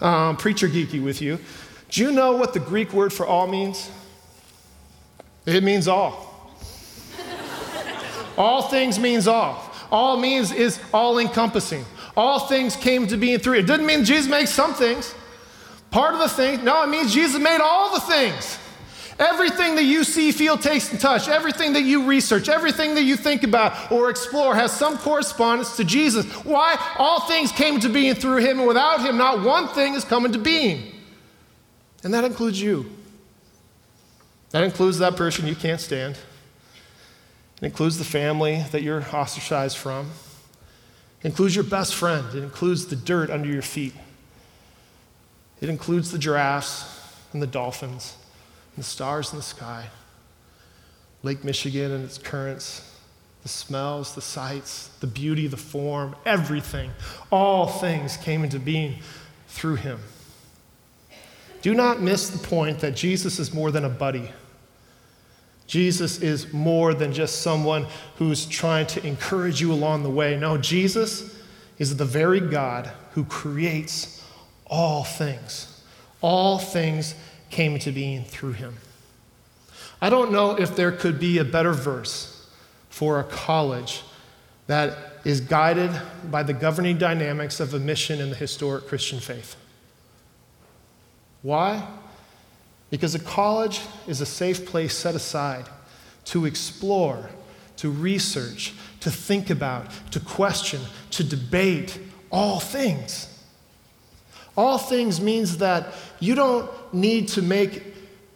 um, 0.00 0.36
preacher 0.36 0.68
geeky 0.68 1.02
with 1.02 1.20
you. 1.20 1.38
Do 1.90 2.02
you 2.02 2.12
know 2.12 2.36
what 2.36 2.52
the 2.52 2.60
Greek 2.60 2.92
word 2.92 3.12
for 3.12 3.26
all 3.26 3.46
means? 3.46 3.90
It 5.46 5.64
means 5.64 5.88
all. 5.88 6.50
all 8.36 8.62
things 8.62 8.98
means 8.98 9.26
all. 9.26 9.67
All 9.90 10.16
means 10.16 10.52
is 10.52 10.80
all 10.92 11.18
encompassing. 11.18 11.84
All 12.16 12.40
things 12.40 12.76
came 12.76 13.06
to 13.06 13.16
being 13.16 13.38
through. 13.38 13.54
It 13.54 13.66
doesn't 13.66 13.86
mean 13.86 14.04
Jesus 14.04 14.30
made 14.30 14.48
some 14.48 14.74
things. 14.74 15.14
Part 15.90 16.14
of 16.14 16.20
the 16.20 16.28
thing, 16.28 16.64
no, 16.64 16.82
it 16.82 16.88
means 16.88 17.14
Jesus 17.14 17.40
made 17.40 17.60
all 17.60 17.94
the 17.94 18.00
things. 18.00 18.58
Everything 19.18 19.74
that 19.74 19.84
you 19.84 20.04
see, 20.04 20.30
feel, 20.30 20.56
taste, 20.56 20.92
and 20.92 21.00
touch, 21.00 21.28
everything 21.28 21.72
that 21.72 21.82
you 21.82 22.04
research, 22.06 22.48
everything 22.48 22.94
that 22.94 23.02
you 23.02 23.16
think 23.16 23.42
about 23.42 23.90
or 23.90 24.10
explore 24.10 24.54
has 24.54 24.70
some 24.70 24.96
correspondence 24.96 25.76
to 25.76 25.84
Jesus. 25.84 26.24
Why? 26.44 26.76
All 26.98 27.20
things 27.22 27.50
came 27.50 27.80
to 27.80 27.88
being 27.88 28.14
through 28.14 28.36
him, 28.36 28.60
and 28.60 28.68
without 28.68 29.00
him, 29.00 29.16
not 29.16 29.42
one 29.42 29.68
thing 29.68 29.94
has 29.94 30.04
come 30.04 30.30
to 30.30 30.38
being. 30.38 30.92
And 32.04 32.14
that 32.14 32.22
includes 32.22 32.60
you. 32.60 32.90
That 34.50 34.62
includes 34.62 34.98
that 34.98 35.16
person 35.16 35.46
you 35.46 35.56
can't 35.56 35.80
stand. 35.80 36.16
It 37.60 37.66
includes 37.66 37.98
the 37.98 38.04
family 38.04 38.64
that 38.70 38.82
you're 38.82 39.04
ostracized 39.12 39.76
from. 39.76 40.10
It 41.22 41.26
includes 41.26 41.54
your 41.54 41.64
best 41.64 41.94
friend. 41.94 42.26
It 42.34 42.42
includes 42.42 42.86
the 42.86 42.96
dirt 42.96 43.30
under 43.30 43.48
your 43.48 43.62
feet. 43.62 43.94
It 45.60 45.68
includes 45.68 46.12
the 46.12 46.18
giraffes 46.18 46.84
and 47.32 47.42
the 47.42 47.46
dolphins 47.46 48.16
and 48.76 48.84
the 48.84 48.88
stars 48.88 49.32
in 49.32 49.38
the 49.38 49.42
sky, 49.42 49.86
Lake 51.24 51.42
Michigan 51.42 51.90
and 51.90 52.04
its 52.04 52.16
currents, 52.16 52.96
the 53.42 53.48
smells, 53.48 54.14
the 54.14 54.20
sights, 54.20 54.88
the 55.00 55.06
beauty, 55.08 55.48
the 55.48 55.56
form, 55.56 56.14
everything. 56.24 56.92
All 57.30 57.66
things 57.66 58.16
came 58.16 58.44
into 58.44 58.60
being 58.60 59.00
through 59.48 59.76
him. 59.76 59.98
Do 61.60 61.74
not 61.74 62.00
miss 62.00 62.28
the 62.30 62.38
point 62.38 62.78
that 62.80 62.94
Jesus 62.94 63.40
is 63.40 63.52
more 63.52 63.72
than 63.72 63.84
a 63.84 63.88
buddy. 63.88 64.30
Jesus 65.68 66.20
is 66.20 66.52
more 66.52 66.94
than 66.94 67.12
just 67.12 67.42
someone 67.42 67.86
who's 68.16 68.46
trying 68.46 68.86
to 68.88 69.06
encourage 69.06 69.60
you 69.60 69.72
along 69.72 70.02
the 70.02 70.10
way. 70.10 70.36
No, 70.36 70.56
Jesus 70.56 71.38
is 71.78 71.96
the 71.96 72.06
very 72.06 72.40
God 72.40 72.90
who 73.12 73.24
creates 73.24 74.24
all 74.66 75.04
things. 75.04 75.82
All 76.22 76.58
things 76.58 77.14
came 77.50 77.74
into 77.74 77.92
being 77.92 78.24
through 78.24 78.52
him. 78.52 78.76
I 80.00 80.08
don't 80.08 80.32
know 80.32 80.58
if 80.58 80.74
there 80.74 80.90
could 80.90 81.20
be 81.20 81.38
a 81.38 81.44
better 81.44 81.72
verse 81.72 82.48
for 82.88 83.20
a 83.20 83.24
college 83.24 84.02
that 84.68 84.96
is 85.24 85.40
guided 85.42 85.90
by 86.30 86.42
the 86.42 86.54
governing 86.54 86.96
dynamics 86.96 87.60
of 87.60 87.74
a 87.74 87.78
mission 87.78 88.20
in 88.20 88.30
the 88.30 88.36
historic 88.36 88.86
Christian 88.86 89.20
faith. 89.20 89.54
Why? 91.42 91.86
Because 92.90 93.14
a 93.14 93.18
college 93.18 93.80
is 94.06 94.20
a 94.20 94.26
safe 94.26 94.66
place 94.66 94.96
set 94.96 95.14
aside 95.14 95.66
to 96.26 96.46
explore, 96.46 97.30
to 97.76 97.90
research, 97.90 98.74
to 99.00 99.10
think 99.10 99.50
about, 99.50 99.90
to 100.12 100.20
question, 100.20 100.80
to 101.10 101.24
debate 101.24 101.98
all 102.30 102.60
things. 102.60 103.34
All 104.56 104.78
things 104.78 105.20
means 105.20 105.58
that 105.58 105.92
you 106.18 106.34
don't 106.34 106.70
need 106.92 107.28
to 107.28 107.42
make 107.42 107.94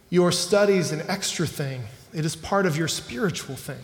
your 0.09 0.31
studies 0.31 0.91
an 0.91 1.01
extra 1.07 1.47
thing, 1.47 1.83
it 2.13 2.23
is 2.23 2.35
part 2.35 2.67
of 2.67 2.77
your 2.77 2.87
spiritual 2.87 3.55
thing. 3.55 3.83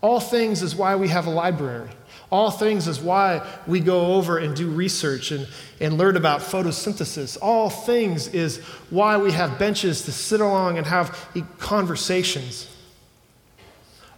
All 0.00 0.20
things 0.20 0.62
is 0.62 0.76
why 0.76 0.96
we 0.96 1.08
have 1.08 1.26
a 1.26 1.30
library. 1.30 1.88
All 2.30 2.50
things 2.50 2.86
is 2.86 3.00
why 3.00 3.46
we 3.66 3.80
go 3.80 4.14
over 4.14 4.38
and 4.38 4.54
do 4.54 4.70
research 4.70 5.30
and, 5.30 5.48
and 5.80 5.96
learn 5.96 6.16
about 6.16 6.40
photosynthesis. 6.40 7.38
All 7.40 7.70
things 7.70 8.28
is 8.28 8.58
why 8.90 9.16
we 9.16 9.32
have 9.32 9.58
benches 9.58 10.02
to 10.04 10.12
sit 10.12 10.40
along 10.40 10.76
and 10.76 10.86
have 10.86 11.28
conversations. 11.58 12.68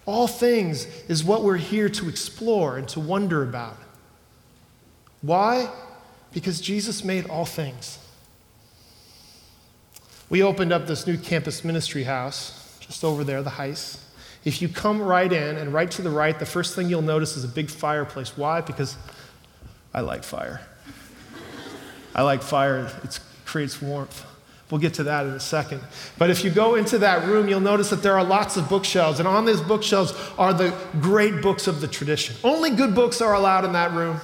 All 0.06 0.26
things 0.26 0.86
is 1.08 1.22
what 1.22 1.44
we're 1.44 1.56
here 1.56 1.88
to 1.88 2.08
explore 2.08 2.76
and 2.76 2.88
to 2.88 3.00
wonder 3.00 3.42
about. 3.42 3.76
Why? 5.22 5.70
Because 6.32 6.60
Jesus 6.60 7.04
made 7.04 7.28
all 7.30 7.44
things. 7.44 7.98
We 10.28 10.42
opened 10.42 10.72
up 10.72 10.86
this 10.86 11.06
new 11.06 11.16
campus 11.16 11.64
ministry 11.64 12.04
house 12.04 12.76
just 12.80 13.04
over 13.04 13.24
there, 13.24 13.42
the 13.42 13.50
Heist. 13.50 14.00
If 14.44 14.62
you 14.62 14.68
come 14.68 15.02
right 15.02 15.30
in 15.30 15.56
and 15.56 15.72
right 15.72 15.90
to 15.92 16.02
the 16.02 16.10
right, 16.10 16.38
the 16.38 16.46
first 16.46 16.74
thing 16.74 16.88
you'll 16.88 17.02
notice 17.02 17.36
is 17.36 17.44
a 17.44 17.48
big 17.48 17.68
fireplace. 17.68 18.36
Why? 18.36 18.60
Because 18.60 18.96
I 19.92 20.00
like 20.00 20.24
fire. 20.24 20.60
I 22.14 22.22
like 22.22 22.42
fire, 22.42 22.90
it 23.04 23.20
creates 23.44 23.80
warmth. 23.80 24.24
We'll 24.70 24.80
get 24.80 24.94
to 24.94 25.04
that 25.04 25.26
in 25.26 25.32
a 25.32 25.40
second. 25.40 25.80
But 26.16 26.30
if 26.30 26.44
you 26.44 26.50
go 26.50 26.76
into 26.76 26.98
that 26.98 27.26
room, 27.26 27.48
you'll 27.48 27.60
notice 27.60 27.90
that 27.90 28.02
there 28.02 28.16
are 28.16 28.24
lots 28.24 28.56
of 28.56 28.68
bookshelves, 28.68 29.18
and 29.18 29.26
on 29.26 29.44
these 29.44 29.60
bookshelves 29.60 30.14
are 30.38 30.52
the 30.52 30.74
great 31.00 31.42
books 31.42 31.66
of 31.66 31.80
the 31.80 31.88
tradition. 31.88 32.36
Only 32.44 32.70
good 32.70 32.94
books 32.94 33.20
are 33.20 33.34
allowed 33.34 33.64
in 33.64 33.72
that 33.72 33.92
room. 33.92 34.20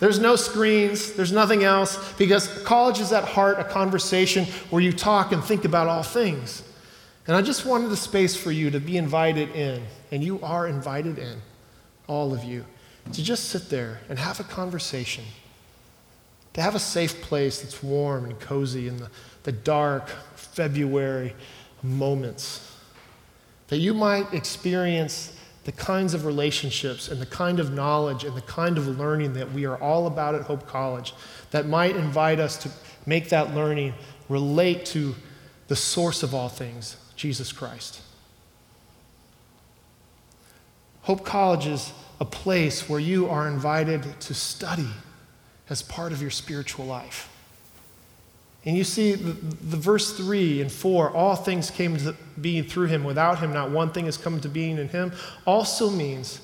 There's 0.00 0.18
no 0.18 0.36
screens, 0.36 1.12
there's 1.12 1.32
nothing 1.32 1.62
else, 1.62 2.12
because 2.14 2.62
college 2.62 3.00
is 3.00 3.12
at 3.12 3.24
heart 3.24 3.58
a 3.58 3.64
conversation 3.64 4.46
where 4.70 4.82
you 4.82 4.92
talk 4.92 5.32
and 5.32 5.44
think 5.44 5.66
about 5.66 5.86
all 5.86 6.02
things. 6.02 6.62
And 7.26 7.36
I 7.36 7.42
just 7.42 7.64
wanted 7.64 7.92
a 7.92 7.96
space 7.96 8.34
for 8.34 8.50
you 8.50 8.70
to 8.70 8.80
be 8.80 8.96
invited 8.96 9.50
in, 9.50 9.82
and 10.10 10.24
you 10.24 10.40
are 10.42 10.66
invited 10.66 11.18
in, 11.18 11.40
all 12.06 12.32
of 12.32 12.44
you, 12.44 12.64
to 13.12 13.22
just 13.22 13.50
sit 13.50 13.68
there 13.68 14.00
and 14.08 14.18
have 14.18 14.40
a 14.40 14.44
conversation, 14.44 15.24
to 16.54 16.62
have 16.62 16.74
a 16.74 16.80
safe 16.80 17.20
place 17.22 17.60
that's 17.60 17.82
warm 17.82 18.24
and 18.24 18.38
cozy 18.40 18.88
in 18.88 18.96
the, 18.96 19.10
the 19.44 19.52
dark 19.52 20.08
February 20.34 21.34
moments, 21.82 22.76
that 23.68 23.78
you 23.78 23.94
might 23.94 24.32
experience 24.34 25.36
the 25.64 25.72
kinds 25.72 26.14
of 26.14 26.24
relationships 26.24 27.08
and 27.08 27.20
the 27.20 27.26
kind 27.26 27.60
of 27.60 27.72
knowledge 27.72 28.24
and 28.24 28.34
the 28.36 28.42
kind 28.42 28.78
of 28.78 28.98
learning 28.98 29.34
that 29.34 29.52
we 29.52 29.66
are 29.66 29.78
all 29.78 30.06
about 30.06 30.34
at 30.34 30.42
Hope 30.42 30.66
College 30.66 31.14
that 31.50 31.66
might 31.66 31.94
invite 31.96 32.40
us 32.40 32.56
to 32.56 32.70
make 33.06 33.28
that 33.28 33.54
learning 33.54 33.92
relate 34.28 34.86
to 34.86 35.14
the 35.68 35.76
source 35.76 36.22
of 36.22 36.34
all 36.34 36.48
things, 36.48 36.96
Jesus 37.20 37.52
Christ. 37.52 38.00
Hope 41.02 41.22
College 41.22 41.66
is 41.66 41.92
a 42.18 42.24
place 42.24 42.88
where 42.88 42.98
you 42.98 43.28
are 43.28 43.46
invited 43.46 44.18
to 44.22 44.32
study 44.32 44.88
as 45.68 45.82
part 45.82 46.12
of 46.12 46.22
your 46.22 46.30
spiritual 46.30 46.86
life. 46.86 47.28
And 48.64 48.74
you 48.74 48.84
see 48.84 49.16
the, 49.16 49.32
the, 49.32 49.76
verse 49.76 50.16
3 50.16 50.62
and 50.62 50.72
4, 50.72 51.10
all 51.10 51.36
things 51.36 51.70
came 51.70 51.98
to 51.98 52.16
being 52.40 52.64
through 52.64 52.86
him. 52.86 53.04
Without 53.04 53.38
him, 53.38 53.52
not 53.52 53.70
one 53.70 53.90
thing 53.90 54.06
has 54.06 54.16
come 54.16 54.40
to 54.40 54.48
being 54.48 54.78
in 54.78 54.88
him, 54.88 55.12
also 55.46 55.90
means 55.90 56.40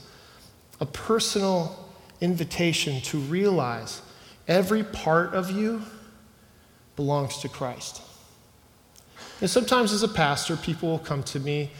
a 0.78 0.84
personal 0.84 1.88
invitation 2.20 3.00
to 3.00 3.16
realize 3.16 4.02
every 4.46 4.84
part 4.84 5.32
of 5.32 5.50
you 5.50 5.80
belongs 6.96 7.38
to 7.38 7.48
Christ. 7.48 8.02
And 9.40 9.50
sometimes 9.50 9.92
as 9.92 10.02
a 10.02 10.08
pastor, 10.08 10.56
people 10.56 10.90
will 10.90 10.98
come 10.98 11.22
to 11.24 11.40
me 11.40 11.70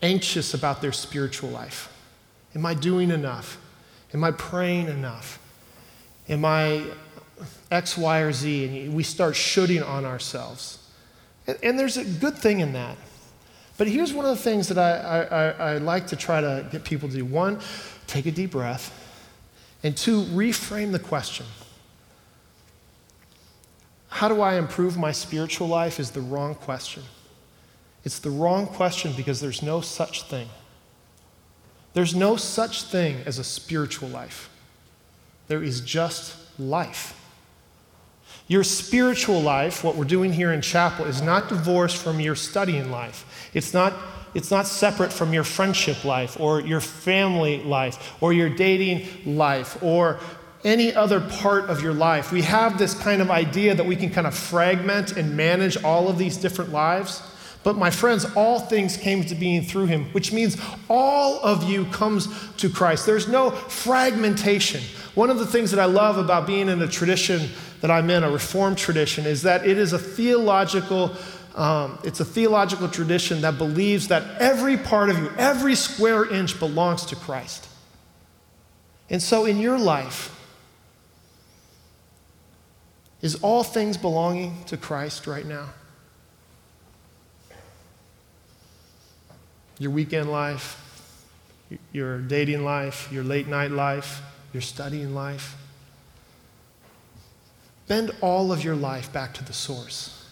anxious 0.00 0.54
about 0.54 0.80
their 0.80 0.92
spiritual 0.92 1.50
life. 1.50 1.92
Am 2.54 2.64
I 2.66 2.74
doing 2.74 3.10
enough? 3.10 3.58
Am 4.14 4.22
I 4.22 4.30
praying 4.30 4.88
enough? 4.88 5.38
Am 6.28 6.44
I 6.44 6.84
X, 7.70 7.96
Y, 7.96 8.18
or 8.20 8.32
Z, 8.32 8.84
and 8.84 8.94
we 8.94 9.02
start 9.02 9.36
shooting 9.36 9.82
on 9.82 10.04
ourselves. 10.04 10.78
And, 11.46 11.58
and 11.62 11.78
there's 11.78 11.96
a 11.96 12.04
good 12.04 12.36
thing 12.36 12.60
in 12.60 12.72
that. 12.74 12.96
But 13.78 13.88
here's 13.88 14.12
one 14.12 14.26
of 14.26 14.36
the 14.36 14.42
things 14.42 14.68
that 14.68 14.78
I, 14.78 15.22
I, 15.22 15.72
I, 15.72 15.78
like 15.78 16.06
to 16.08 16.16
try 16.16 16.40
to 16.40 16.66
get 16.70 16.84
people 16.84 17.08
to 17.08 17.14
do 17.16 17.24
one, 17.24 17.58
take 18.06 18.26
a 18.26 18.30
deep 18.30 18.52
breath, 18.52 18.92
and 19.82 19.96
two, 19.96 20.22
reframe 20.24 20.92
the 20.92 20.98
question. 20.98 21.46
How 24.12 24.28
do 24.28 24.42
I 24.42 24.56
improve 24.56 24.98
my 24.98 25.10
spiritual 25.10 25.68
life 25.68 25.98
is 25.98 26.10
the 26.10 26.20
wrong 26.20 26.54
question. 26.54 27.02
It's 28.04 28.18
the 28.18 28.28
wrong 28.28 28.66
question 28.66 29.14
because 29.16 29.40
there's 29.40 29.62
no 29.62 29.80
such 29.80 30.24
thing. 30.24 30.48
There's 31.94 32.14
no 32.14 32.36
such 32.36 32.82
thing 32.84 33.22
as 33.24 33.38
a 33.38 33.44
spiritual 33.44 34.10
life. 34.10 34.50
There 35.48 35.62
is 35.62 35.80
just 35.80 36.36
life. 36.58 37.18
Your 38.48 38.64
spiritual 38.64 39.40
life, 39.40 39.82
what 39.82 39.96
we're 39.96 40.04
doing 40.04 40.34
here 40.34 40.52
in 40.52 40.60
chapel, 40.60 41.06
is 41.06 41.22
not 41.22 41.48
divorced 41.48 41.96
from 41.96 42.20
your 42.20 42.34
studying 42.34 42.90
life. 42.90 43.50
It's 43.54 43.72
not, 43.72 43.94
it's 44.34 44.50
not 44.50 44.66
separate 44.66 45.12
from 45.12 45.32
your 45.32 45.44
friendship 45.44 46.04
life 46.04 46.38
or 46.38 46.60
your 46.60 46.80
family 46.80 47.62
life 47.62 48.14
or 48.20 48.34
your 48.34 48.50
dating 48.50 49.08
life 49.24 49.82
or 49.82 50.20
any 50.64 50.94
other 50.94 51.20
part 51.20 51.68
of 51.68 51.82
your 51.82 51.92
life. 51.92 52.30
We 52.30 52.42
have 52.42 52.78
this 52.78 52.94
kind 52.94 53.20
of 53.20 53.30
idea 53.30 53.74
that 53.74 53.84
we 53.84 53.96
can 53.96 54.10
kind 54.10 54.26
of 54.26 54.34
fragment 54.34 55.16
and 55.16 55.36
manage 55.36 55.82
all 55.82 56.08
of 56.08 56.18
these 56.18 56.36
different 56.36 56.72
lives. 56.72 57.22
But 57.64 57.76
my 57.76 57.90
friends, 57.90 58.26
all 58.36 58.58
things 58.58 58.96
came 58.96 59.24
to 59.24 59.34
being 59.34 59.62
through 59.62 59.86
him, 59.86 60.06
which 60.12 60.32
means 60.32 60.60
all 60.88 61.40
of 61.44 61.64
you 61.64 61.84
comes 61.86 62.28
to 62.56 62.68
Christ. 62.68 63.06
There's 63.06 63.28
no 63.28 63.50
fragmentation. 63.50 64.82
One 65.14 65.30
of 65.30 65.38
the 65.38 65.46
things 65.46 65.70
that 65.70 65.80
I 65.80 65.84
love 65.84 66.18
about 66.18 66.46
being 66.46 66.68
in 66.68 66.82
a 66.82 66.88
tradition 66.88 67.48
that 67.80 67.90
I'm 67.90 68.10
in, 68.10 68.24
a 68.24 68.30
Reformed 68.30 68.78
tradition, 68.78 69.26
is 69.26 69.42
that 69.42 69.66
it 69.66 69.78
is 69.78 69.92
a 69.92 69.98
theological, 69.98 71.14
um, 71.54 71.98
it's 72.02 72.18
a 72.20 72.24
theological 72.24 72.88
tradition 72.88 73.42
that 73.42 73.58
believes 73.58 74.08
that 74.08 74.40
every 74.40 74.76
part 74.76 75.10
of 75.10 75.18
you, 75.18 75.30
every 75.38 75.76
square 75.76 76.24
inch 76.24 76.58
belongs 76.58 77.04
to 77.06 77.16
Christ. 77.16 77.68
And 79.08 79.22
so 79.22 79.44
in 79.44 79.58
your 79.58 79.78
life, 79.78 80.36
is 83.22 83.36
all 83.36 83.62
things 83.62 83.96
belonging 83.96 84.64
to 84.66 84.76
Christ 84.76 85.26
right 85.26 85.46
now? 85.46 85.68
Your 89.78 89.92
weekend 89.92 90.30
life, 90.30 90.78
your 91.92 92.18
dating 92.18 92.64
life, 92.64 93.10
your 93.12 93.24
late 93.24 93.46
night 93.46 93.70
life, 93.70 94.20
your 94.52 94.60
studying 94.60 95.14
life. 95.14 95.56
Bend 97.88 98.10
all 98.20 98.52
of 98.52 98.62
your 98.62 98.76
life 98.76 99.12
back 99.12 99.32
to 99.34 99.44
the 99.44 99.52
source. 99.52 100.28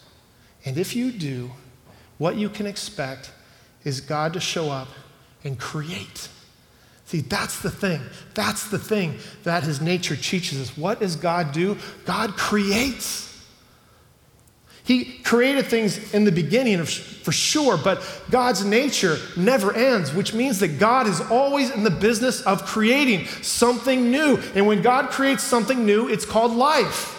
And 0.65 0.77
if 0.77 0.95
you 0.95 1.11
do, 1.11 1.51
what 2.17 2.35
you 2.35 2.49
can 2.49 2.67
expect 2.67 3.31
is 3.83 3.99
God 4.01 4.33
to 4.33 4.39
show 4.39 4.69
up 4.69 4.89
and 5.43 5.57
create 5.57 6.29
See, 7.11 7.19
that's 7.19 7.59
the 7.59 7.69
thing. 7.69 7.99
That's 8.35 8.69
the 8.69 8.79
thing 8.79 9.17
that 9.43 9.63
his 9.63 9.81
nature 9.81 10.15
teaches 10.15 10.61
us. 10.61 10.77
What 10.77 11.01
does 11.01 11.17
God 11.17 11.51
do? 11.51 11.77
God 12.05 12.37
creates. 12.37 13.27
He 14.85 15.19
created 15.19 15.65
things 15.65 16.13
in 16.13 16.23
the 16.23 16.31
beginning, 16.31 16.81
for 16.85 17.33
sure, 17.33 17.75
but 17.75 18.01
God's 18.29 18.63
nature 18.63 19.17
never 19.35 19.73
ends, 19.73 20.13
which 20.13 20.33
means 20.33 20.59
that 20.61 20.79
God 20.79 21.05
is 21.05 21.19
always 21.19 21.69
in 21.69 21.83
the 21.83 21.89
business 21.91 22.43
of 22.43 22.63
creating 22.65 23.25
something 23.41 24.09
new. 24.09 24.37
And 24.55 24.65
when 24.65 24.81
God 24.81 25.09
creates 25.09 25.43
something 25.43 25.85
new, 25.85 26.07
it's 26.07 26.23
called 26.23 26.53
life. 26.53 27.17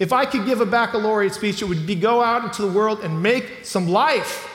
If 0.00 0.12
I 0.12 0.26
could 0.26 0.44
give 0.44 0.60
a 0.60 0.66
baccalaureate 0.66 1.34
speech, 1.34 1.62
it 1.62 1.66
would 1.66 1.86
be 1.86 1.94
go 1.94 2.20
out 2.20 2.42
into 2.42 2.62
the 2.62 2.72
world 2.72 3.04
and 3.04 3.22
make 3.22 3.64
some 3.64 3.86
life. 3.86 4.52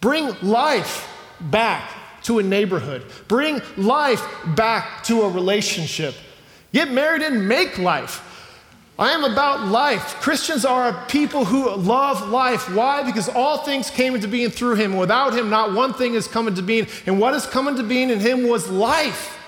Bring 0.00 0.34
life 0.42 1.08
back 1.40 1.88
to 2.26 2.40
a 2.40 2.42
neighborhood. 2.42 3.04
Bring 3.28 3.60
life 3.76 4.22
back 4.54 5.04
to 5.04 5.22
a 5.22 5.30
relationship. 5.30 6.14
Get 6.72 6.90
married 6.90 7.22
and 7.22 7.48
make 7.48 7.78
life. 7.78 8.22
I 8.98 9.10
am 9.10 9.24
about 9.24 9.66
life. 9.68 10.16
Christians 10.20 10.64
are 10.64 10.88
a 10.88 11.06
people 11.06 11.44
who 11.44 11.70
love 11.74 12.28
life. 12.28 12.74
Why? 12.74 13.02
Because 13.02 13.28
all 13.28 13.58
things 13.58 13.90
came 13.90 14.14
into 14.14 14.26
being 14.26 14.50
through 14.50 14.74
him. 14.74 14.96
Without 14.96 15.34
him, 15.34 15.50
not 15.50 15.72
one 15.72 15.92
thing 15.92 16.14
has 16.14 16.26
come 16.26 16.48
into 16.48 16.62
being. 16.62 16.86
And 17.04 17.20
what 17.20 17.34
has 17.34 17.46
come 17.46 17.68
into 17.68 17.82
being 17.82 18.10
in 18.10 18.20
him 18.20 18.48
was 18.48 18.68
life. 18.68 19.38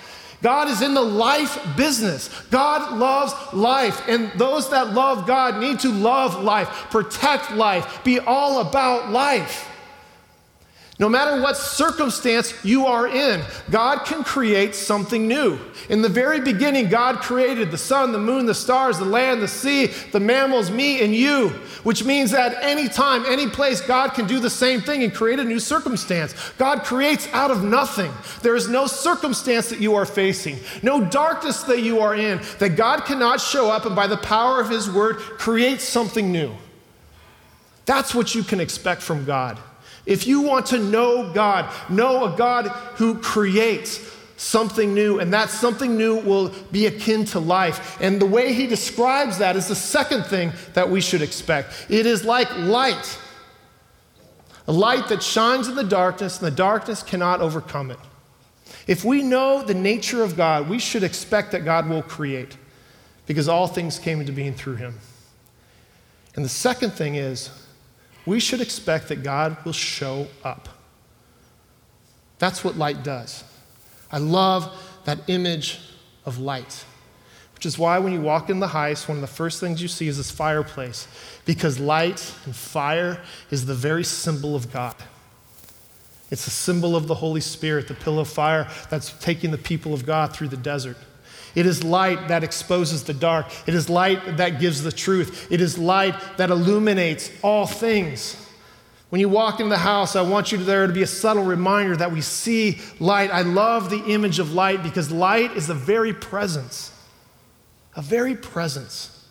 God 0.41 0.69
is 0.69 0.83
in 0.83 0.95
the 0.95 1.03
life 1.03 1.59
business. 1.77 2.29
God 2.51 2.97
loves 2.97 3.35
life. 3.53 4.07
And 4.07 4.31
those 4.39 4.71
that 4.71 4.93
love 4.93 5.27
God 5.27 5.61
need 5.61 5.81
to 5.81 5.91
love 5.91 6.45
life, 6.45 6.69
protect 6.91 7.51
life, 7.53 8.05
be 8.05 8.21
all 8.21 8.61
about 8.61 9.11
life. 9.11 9.69
No 11.01 11.09
matter 11.09 11.41
what 11.41 11.57
circumstance 11.57 12.53
you 12.65 12.87
are 12.87 13.07
in, 13.07 13.41
God 13.71 14.05
can 14.05 14.25
create 14.25 14.75
something 14.75 15.29
new. 15.29 15.57
In 15.89 16.03
the 16.03 16.09
very 16.09 16.41
beginning, 16.41 16.89
God 16.89 17.21
created 17.21 17.71
the 17.71 17.79
sun, 17.79 18.11
the 18.11 18.19
moon, 18.19 18.47
the 18.47 18.55
stars, 18.55 18.99
the 18.99 19.05
land, 19.05 19.41
the 19.41 19.47
sea, 19.47 19.87
the 20.11 20.19
mammals, 20.19 20.73
me, 20.73 21.01
and 21.01 21.15
you, 21.15 21.51
which 21.85 22.05
means 22.05 22.33
that 22.33 22.65
any 22.65 22.89
time, 22.89 23.25
any 23.27 23.49
place, 23.49 23.81
God 23.81 24.09
can 24.09 24.27
do 24.27 24.41
the 24.41 24.51
same 24.51 24.81
thing 24.81 25.05
and 25.05 25.15
create 25.15 25.39
a 25.39 25.45
new 25.45 25.61
circumstance. 25.61 26.35
God 26.59 26.83
creates 26.83 27.29
out 27.29 27.53
of 27.53 27.63
nothing. 27.63 28.11
There 28.43 28.57
is 28.57 28.69
no 28.69 28.89
circumstance 28.89 29.71
that 29.71 29.81
you 29.81 29.95
are 29.95 30.07
facing, 30.07 30.59
no 30.83 31.05
darkness 31.05 31.63
that 31.63 31.81
you 31.81 32.01
are 32.01 32.17
in, 32.17 32.41
that 32.59 32.71
God 32.71 33.05
cannot 33.05 33.41
show 33.41 33.71
up 33.71 33.87
and 33.87 33.95
by 33.95 34.09
the 34.09 34.17
power 34.17 34.61
of 34.61 34.69
His 34.69 34.91
word 34.91 35.19
create 35.19 35.81
something 35.81 36.33
new. 36.33 36.53
That's 37.87 38.17
what 38.17 38.35
you 38.35 38.43
can 38.43 38.59
expect 38.59 39.01
from 39.01 39.25
God. 39.25 39.61
If 40.09 40.27
you 40.27 40.41
want 40.41 40.65
to 40.67 40.79
know 40.79 41.31
God, 41.35 41.71
know 41.91 42.33
a 42.33 42.37
God 42.37 42.69
who 42.97 43.19
creates 43.19 44.01
something 44.39 44.95
new, 44.95 45.19
and 45.19 45.35
that 45.35 45.51
something 45.51 45.99
new 45.99 46.17
will 46.21 46.49
be 46.73 46.87
akin 46.87 47.27
to 47.27 47.41
life. 47.41 48.01
And 48.01 48.19
the 48.19 48.27
way 48.27 48.55
he 48.55 48.67
describes 48.67 49.37
that 49.39 49.55
is 49.55 49.69
the 49.69 49.75
second 49.75 50.25
thing 50.25 50.53
that 50.73 50.89
we 50.89 51.03
should 51.03 51.21
expect 51.21 51.87
it 51.91 52.07
is 52.07 52.25
like 52.25 52.49
light, 52.57 53.19
a 54.67 54.73
light 54.73 55.09
that 55.09 55.23
shines 55.23 55.69
in 55.69 55.75
the 55.75 55.85
darkness, 55.85 56.39
and 56.39 56.47
the 56.47 56.57
darkness 56.57 57.03
cannot 57.03 57.43
overcome 57.43 57.91
it. 57.91 57.99
If 58.87 59.05
we 59.05 59.21
know 59.21 59.63
the 59.63 59.75
nature 59.75 60.23
of 60.23 60.39
God, 60.39 60.71
we 60.71 60.79
should 60.79 61.03
expect 61.03 61.53
that 61.53 61.67
God 61.67 61.87
will 61.87 62.03
create 62.03 62.57
because 63.27 63.47
all 63.47 63.67
things 63.67 63.99
came 63.99 64.21
into 64.21 64.33
being 64.33 64.55
through 64.55 64.77
him. 64.77 65.01
And 66.35 66.45
the 66.45 66.49
second 66.49 66.93
thing 66.93 67.17
is, 67.17 67.51
we 68.29 68.39
should 68.39 68.61
expect 68.61 69.09
that 69.09 69.23
God 69.23 69.57
will 69.65 69.73
show 69.73 70.27
up. 70.45 70.69
That's 72.39 72.63
what 72.63 72.77
light 72.77 73.03
does. 73.03 73.43
I 74.13 74.19
love 74.19 74.71
that 75.05 75.21
image 75.29 75.81
of 76.27 76.39
light, 76.39 76.85
which 77.55 77.65
is 77.65 77.79
why 77.79 77.99
when 77.99 78.13
you 78.13 78.21
walk 78.21 78.51
in 78.51 78.61
the 78.61 78.67
heist, 78.67 79.09
one 79.09 79.17
of 79.17 79.23
the 79.23 79.27
first 79.27 79.61
things 79.61 79.81
you 79.81 79.89
see 79.89 80.09
is 80.09 80.19
this 80.19 80.31
fireplace, 80.31 81.09
because 81.47 81.81
light 81.81 82.35
and 82.45 82.55
fire 82.55 83.23
is 83.51 83.65
the 83.65 83.75
very 83.75 84.05
symbol 84.05 84.55
of 84.55 84.71
God. 84.71 84.95
It's 86.31 86.47
a 86.47 86.51
symbol 86.51 86.97
of 86.97 87.07
the 87.07 87.15
Holy 87.15 87.41
Spirit, 87.41 87.89
the 87.89 87.95
pillar 87.95 88.21
of 88.21 88.29
fire 88.29 88.69
that's 88.91 89.13
taking 89.25 89.53
the 89.53 89.59
people 89.59 89.95
of 89.95 90.05
God 90.05 90.37
through 90.37 90.49
the 90.49 90.59
desert. 90.59 90.99
It 91.59 91.67
is 91.67 91.83
light 91.83 92.29
that 92.29 92.45
exposes 92.45 93.03
the 93.03 93.13
dark. 93.13 93.47
It 93.67 93.75
is 93.75 93.91
light 93.91 94.37
that 94.37 94.61
gives 94.61 94.81
the 94.81 94.93
truth. 94.93 95.51
It 95.51 95.61
is 95.61 95.77
light 95.77 96.15
that 96.37 96.51
illuminates 96.51 97.33
all 97.43 97.67
things. 97.67 98.37
When 99.09 99.21
you 99.21 99.29
walk 99.29 99.59
into 99.59 99.71
the 99.71 99.79
house, 99.79 100.15
I 100.15 100.23
want 100.23 100.53
you 100.53 100.59
there 100.59 100.87
to 100.87 100.93
be 100.93 101.03
a 101.03 101.07
subtle 101.09 101.43
reminder 101.43 101.97
that 101.97 102.13
we 102.13 102.21
see 102.21 102.79
light. 103.01 103.33
I 103.33 103.43
love 103.43 103.91
the 103.91 104.05
image 104.05 104.39
of 104.39 104.53
light 104.53 104.85
because 104.85 105.11
light 105.11 105.51
is 105.57 105.67
the 105.67 105.75
very 105.75 106.13
presence, 106.13 106.93
a 107.97 108.03
very 108.03 108.37
presence. 108.37 109.27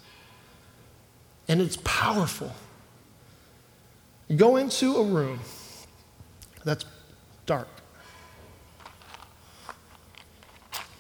And 1.48 1.62
it's 1.62 1.78
powerful. 1.86 2.52
You 4.28 4.36
go 4.36 4.58
into 4.58 4.98
a 4.98 5.04
room 5.06 5.40
that's 6.66 6.84
dark 7.46 7.70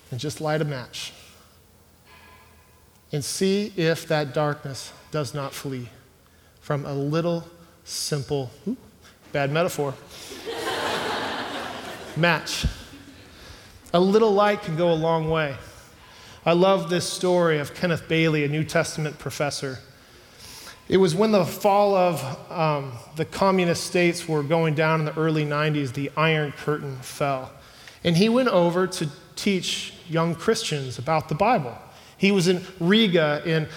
and 0.10 0.22
just 0.22 0.40
light 0.40 0.62
a 0.62 0.66
match 0.66 1.12
and 3.12 3.24
see 3.24 3.72
if 3.76 4.08
that 4.08 4.34
darkness 4.34 4.92
does 5.12 5.34
not 5.34 5.54
flee 5.54 5.90
from 6.62 6.86
a 6.86 6.94
little 6.94 7.48
simple, 7.84 8.52
ooh, 8.68 8.76
bad 9.32 9.52
metaphor, 9.52 9.94
match. 12.18 12.66
A 13.94 14.00
little 14.00 14.34
light 14.34 14.62
can 14.62 14.76
go 14.76 14.92
a 14.92 14.96
long 14.96 15.30
way. 15.30 15.56
I 16.46 16.54
love 16.54 16.90
this 16.90 17.08
story 17.08 17.60
of 17.60 17.74
Kenneth 17.74 18.08
Bailey, 18.08 18.44
a 18.44 18.48
New 18.48 18.64
Testament 18.64 19.18
professor. 19.20 19.80
It 20.90 20.98
was 20.98 21.14
when 21.14 21.32
the 21.32 21.46
fall 21.46 21.96
of 21.96 22.52
um, 22.52 22.94
the 23.18 23.26
communist 23.26 23.86
states 23.86 24.28
were 24.28 24.44
going 24.44 24.74
down 24.74 25.02
in 25.02 25.06
the 25.06 25.18
early 25.18 25.46
90s, 25.46 25.94
the 25.94 26.12
Iron 26.16 26.54
Curtain 26.54 26.98
fell. 26.98 27.52
And 28.04 28.16
he 28.16 28.30
went 28.30 28.48
over 28.50 28.88
to 28.88 29.10
teach 29.36 29.94
young 30.08 30.36
Christians 30.36 30.98
about 30.98 31.28
the 31.28 31.36
Bible. 31.36 31.78
He 32.18 32.32
was 32.32 32.48
in 32.48 32.64
Riga 32.80 33.42
in 33.46 33.68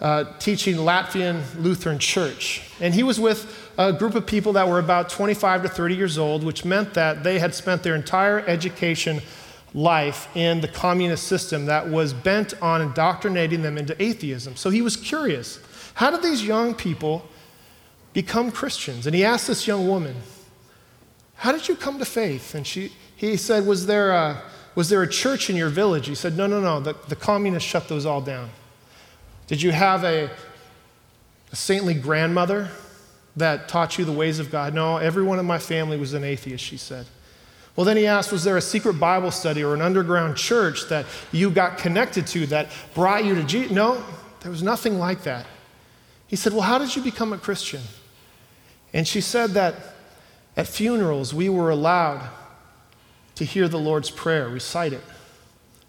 uh, 0.00 0.24
teaching 0.38 0.76
Latvian 0.76 1.42
Lutheran 1.58 1.98
Church. 1.98 2.62
And 2.80 2.94
he 2.94 3.02
was 3.02 3.20
with 3.20 3.70
a 3.76 3.92
group 3.92 4.14
of 4.14 4.26
people 4.26 4.54
that 4.54 4.68
were 4.68 4.78
about 4.78 5.10
25 5.10 5.62
to 5.62 5.68
30 5.68 5.94
years 5.94 6.18
old, 6.18 6.42
which 6.42 6.64
meant 6.64 6.94
that 6.94 7.22
they 7.22 7.38
had 7.38 7.54
spent 7.54 7.82
their 7.82 7.94
entire 7.94 8.40
education 8.40 9.20
life 9.74 10.34
in 10.34 10.60
the 10.60 10.68
communist 10.68 11.26
system 11.26 11.66
that 11.66 11.88
was 11.88 12.12
bent 12.12 12.54
on 12.62 12.82
indoctrinating 12.82 13.62
them 13.62 13.78
into 13.78 14.00
atheism. 14.02 14.56
So 14.56 14.70
he 14.70 14.82
was 14.82 14.96
curious 14.96 15.60
how 15.94 16.10
did 16.10 16.22
these 16.22 16.44
young 16.44 16.74
people 16.74 17.28
become 18.12 18.50
Christians? 18.50 19.06
And 19.06 19.14
he 19.14 19.24
asked 19.24 19.46
this 19.46 19.66
young 19.66 19.86
woman, 19.86 20.16
How 21.34 21.52
did 21.52 21.68
you 21.68 21.76
come 21.76 21.98
to 21.98 22.04
faith? 22.04 22.54
And 22.54 22.66
she, 22.66 22.92
he 23.16 23.36
said, 23.36 23.66
Was 23.66 23.86
there 23.86 24.12
a 24.12 24.42
was 24.74 24.88
there 24.88 25.02
a 25.02 25.08
church 25.08 25.50
in 25.50 25.56
your 25.56 25.68
village? 25.68 26.06
He 26.06 26.14
said, 26.14 26.36
No, 26.36 26.46
no, 26.46 26.60
no. 26.60 26.80
The, 26.80 26.94
the 27.08 27.16
communists 27.16 27.68
shut 27.68 27.88
those 27.88 28.06
all 28.06 28.20
down. 28.20 28.50
Did 29.46 29.62
you 29.62 29.72
have 29.72 30.04
a, 30.04 30.30
a 31.50 31.56
saintly 31.56 31.94
grandmother 31.94 32.70
that 33.36 33.68
taught 33.68 33.98
you 33.98 34.04
the 34.04 34.12
ways 34.12 34.38
of 34.38 34.50
God? 34.50 34.74
No, 34.74 34.98
everyone 34.98 35.38
in 35.38 35.46
my 35.46 35.58
family 35.58 35.98
was 35.98 36.14
an 36.14 36.24
atheist, 36.24 36.64
she 36.64 36.76
said. 36.76 37.06
Well, 37.74 37.84
then 37.84 37.96
he 37.96 38.06
asked, 38.06 38.30
Was 38.30 38.44
there 38.44 38.56
a 38.56 38.62
secret 38.62 38.94
Bible 38.94 39.30
study 39.30 39.64
or 39.64 39.74
an 39.74 39.82
underground 39.82 40.36
church 40.36 40.88
that 40.88 41.06
you 41.32 41.50
got 41.50 41.78
connected 41.78 42.26
to 42.28 42.46
that 42.46 42.68
brought 42.94 43.24
you 43.24 43.34
to 43.34 43.42
Jesus? 43.42 43.72
No, 43.72 44.04
there 44.40 44.50
was 44.50 44.62
nothing 44.62 44.98
like 44.98 45.24
that. 45.24 45.46
He 46.26 46.36
said, 46.36 46.52
Well, 46.52 46.62
how 46.62 46.78
did 46.78 46.94
you 46.94 47.02
become 47.02 47.32
a 47.32 47.38
Christian? 47.38 47.80
And 48.92 49.06
she 49.06 49.20
said 49.20 49.50
that 49.50 49.74
at 50.56 50.66
funerals 50.66 51.32
we 51.32 51.48
were 51.48 51.70
allowed 51.70 52.28
to 53.36 53.44
hear 53.44 53.68
the 53.68 53.78
Lord's 53.78 54.10
Prayer, 54.10 54.48
recite 54.48 54.92
it. 54.92 55.02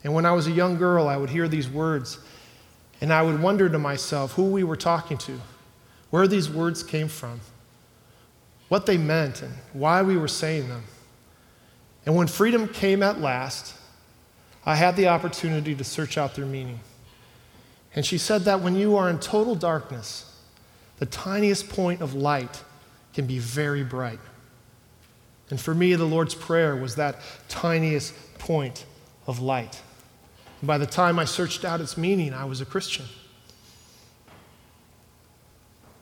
And 0.03 0.13
when 0.13 0.25
I 0.25 0.31
was 0.31 0.47
a 0.47 0.51
young 0.51 0.77
girl, 0.77 1.07
I 1.07 1.17
would 1.17 1.29
hear 1.29 1.47
these 1.47 1.69
words, 1.69 2.19
and 3.01 3.11
I 3.13 3.21
would 3.21 3.41
wonder 3.41 3.69
to 3.69 3.77
myself 3.77 4.33
who 4.33 4.45
we 4.45 4.63
were 4.63 4.75
talking 4.75 5.17
to, 5.19 5.39
where 6.09 6.27
these 6.27 6.49
words 6.49 6.83
came 6.83 7.07
from, 7.07 7.41
what 8.69 8.85
they 8.85 8.97
meant, 8.97 9.41
and 9.41 9.53
why 9.73 10.01
we 10.01 10.17
were 10.17 10.27
saying 10.27 10.69
them. 10.69 10.83
And 12.05 12.15
when 12.15 12.27
freedom 12.27 12.67
came 12.67 13.03
at 13.03 13.19
last, 13.19 13.75
I 14.65 14.75
had 14.75 14.95
the 14.95 15.07
opportunity 15.07 15.75
to 15.75 15.83
search 15.83 16.17
out 16.17 16.35
their 16.35 16.45
meaning. 16.45 16.79
And 17.95 18.05
she 18.05 18.17
said 18.17 18.41
that 18.43 18.61
when 18.61 18.75
you 18.75 18.95
are 18.95 19.09
in 19.09 19.19
total 19.19 19.55
darkness, 19.55 20.33
the 20.99 21.05
tiniest 21.05 21.69
point 21.69 22.01
of 22.01 22.13
light 22.13 22.63
can 23.13 23.27
be 23.27 23.39
very 23.39 23.83
bright. 23.83 24.19
And 25.51 25.59
for 25.59 25.75
me, 25.75 25.93
the 25.93 26.05
Lord's 26.05 26.33
Prayer 26.33 26.75
was 26.75 26.95
that 26.95 27.17
tiniest 27.49 28.15
point 28.39 28.85
of 29.27 29.39
light. 29.39 29.81
And 30.61 30.67
by 30.67 30.77
the 30.77 30.85
time 30.85 31.19
I 31.19 31.25
searched 31.25 31.63
out 31.63 31.81
its 31.81 31.97
meaning, 31.97 32.33
I 32.33 32.45
was 32.45 32.61
a 32.61 32.65
Christian. 32.65 33.05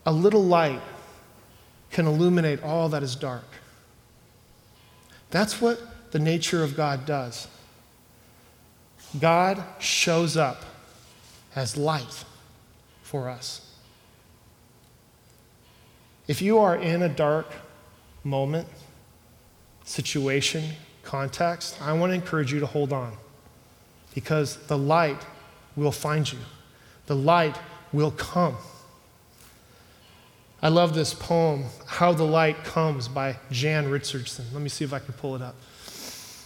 A 0.06 0.12
little 0.12 0.44
light 0.44 0.82
can 1.92 2.06
illuminate 2.06 2.64
all 2.64 2.90
that 2.90 3.04
is 3.04 3.16
dark. 3.16 3.46
That's 5.32 5.60
what 5.60 5.80
the 6.12 6.20
nature 6.20 6.64
of 6.64 6.78
God 6.78 7.06
does. 7.06 7.48
God 9.20 9.64
shows 9.80 10.38
up 10.38 10.64
as 11.56 11.76
light 11.76 12.24
for 13.02 13.30
us. 13.30 13.66
If 16.28 16.44
you 16.44 16.60
are 16.60 16.76
in 16.76 17.02
a 17.02 17.10
dark 17.10 17.48
moment, 18.24 18.68
situation, 19.89 20.63
context, 21.02 21.82
I 21.82 21.93
want 21.93 22.12
to 22.12 22.13
encourage 22.13 22.54
you 22.54 22.60
to 22.60 22.67
hold 22.67 22.93
on 22.93 23.17
because 24.13 24.58
the 24.67 24.78
light 24.78 25.19
will 25.75 25.91
find 25.91 26.32
you, 26.32 26.38
the 27.08 27.15
light 27.15 27.58
will 27.91 28.12
come. 28.12 28.56
I 30.62 30.67
love 30.67 30.93
this 30.93 31.13
poem, 31.13 31.65
How 31.88 32.12
the 32.12 32.25
Light 32.25 32.63
Comes 32.65 33.08
by 33.08 33.38
Jan 33.49 33.89
Richardson. 33.89 34.45
Let 34.54 34.62
me 34.62 34.69
see 34.69 34.86
if 34.86 34.93
I 34.93 34.99
can 34.99 35.13
pull 35.13 35.36
it 35.36 35.41
up. 35.41 35.56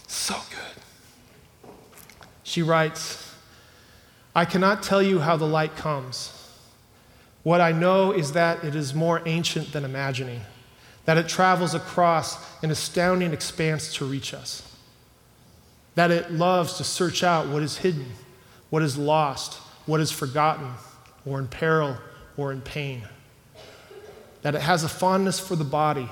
So 0.06 0.36
good. 0.50 1.70
She 2.44 2.62
writes, 2.62 3.34
I 4.34 4.44
cannot 4.44 4.82
tell 4.82 5.02
you 5.02 5.18
how 5.18 5.36
the 5.36 5.46
light 5.46 5.76
comes. 5.76 6.32
What 7.42 7.60
I 7.60 7.72
know 7.72 8.12
is 8.12 8.32
that 8.32 8.64
it 8.64 8.74
is 8.74 8.94
more 8.94 9.20
ancient 9.26 9.72
than 9.72 9.84
imagining, 9.84 10.40
that 11.04 11.18
it 11.18 11.28
travels 11.28 11.74
across 11.74 12.38
an 12.62 12.70
astounding 12.70 13.32
expanse 13.32 13.94
to 13.94 14.04
reach 14.04 14.32
us, 14.32 14.62
that 15.94 16.10
it 16.10 16.32
loves 16.32 16.74
to 16.78 16.84
search 16.84 17.22
out 17.22 17.48
what 17.48 17.62
is 17.62 17.78
hidden, 17.78 18.06
what 18.70 18.82
is 18.82 18.96
lost, 18.96 19.54
what 19.86 20.00
is 20.00 20.10
forgotten, 20.10 20.70
or 21.26 21.38
in 21.38 21.46
peril 21.46 21.96
or 22.36 22.52
in 22.52 22.60
pain 22.60 23.06
that 24.44 24.54
it 24.54 24.60
has 24.60 24.84
a 24.84 24.88
fondness 24.90 25.40
for 25.40 25.56
the 25.56 25.64
body, 25.64 26.06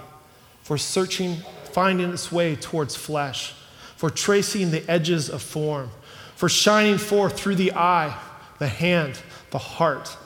for 0.63 0.79
searching, 0.79 1.37
finding 1.65 2.11
its 2.11 2.33
way 2.33 2.57
towards 2.57 2.97
flesh, 2.97 3.53
for 3.95 4.09
tracing 4.09 4.71
the 4.71 4.83
edges 4.91 5.29
of 5.29 5.43
form, 5.43 5.91
for 6.35 6.49
shining 6.49 6.97
forth 6.97 7.39
through 7.39 7.57
the 7.57 7.73
eye, 7.75 8.19
the 8.59 8.67
hand, 8.67 9.21
the 9.51 9.59
heart. 9.59 10.17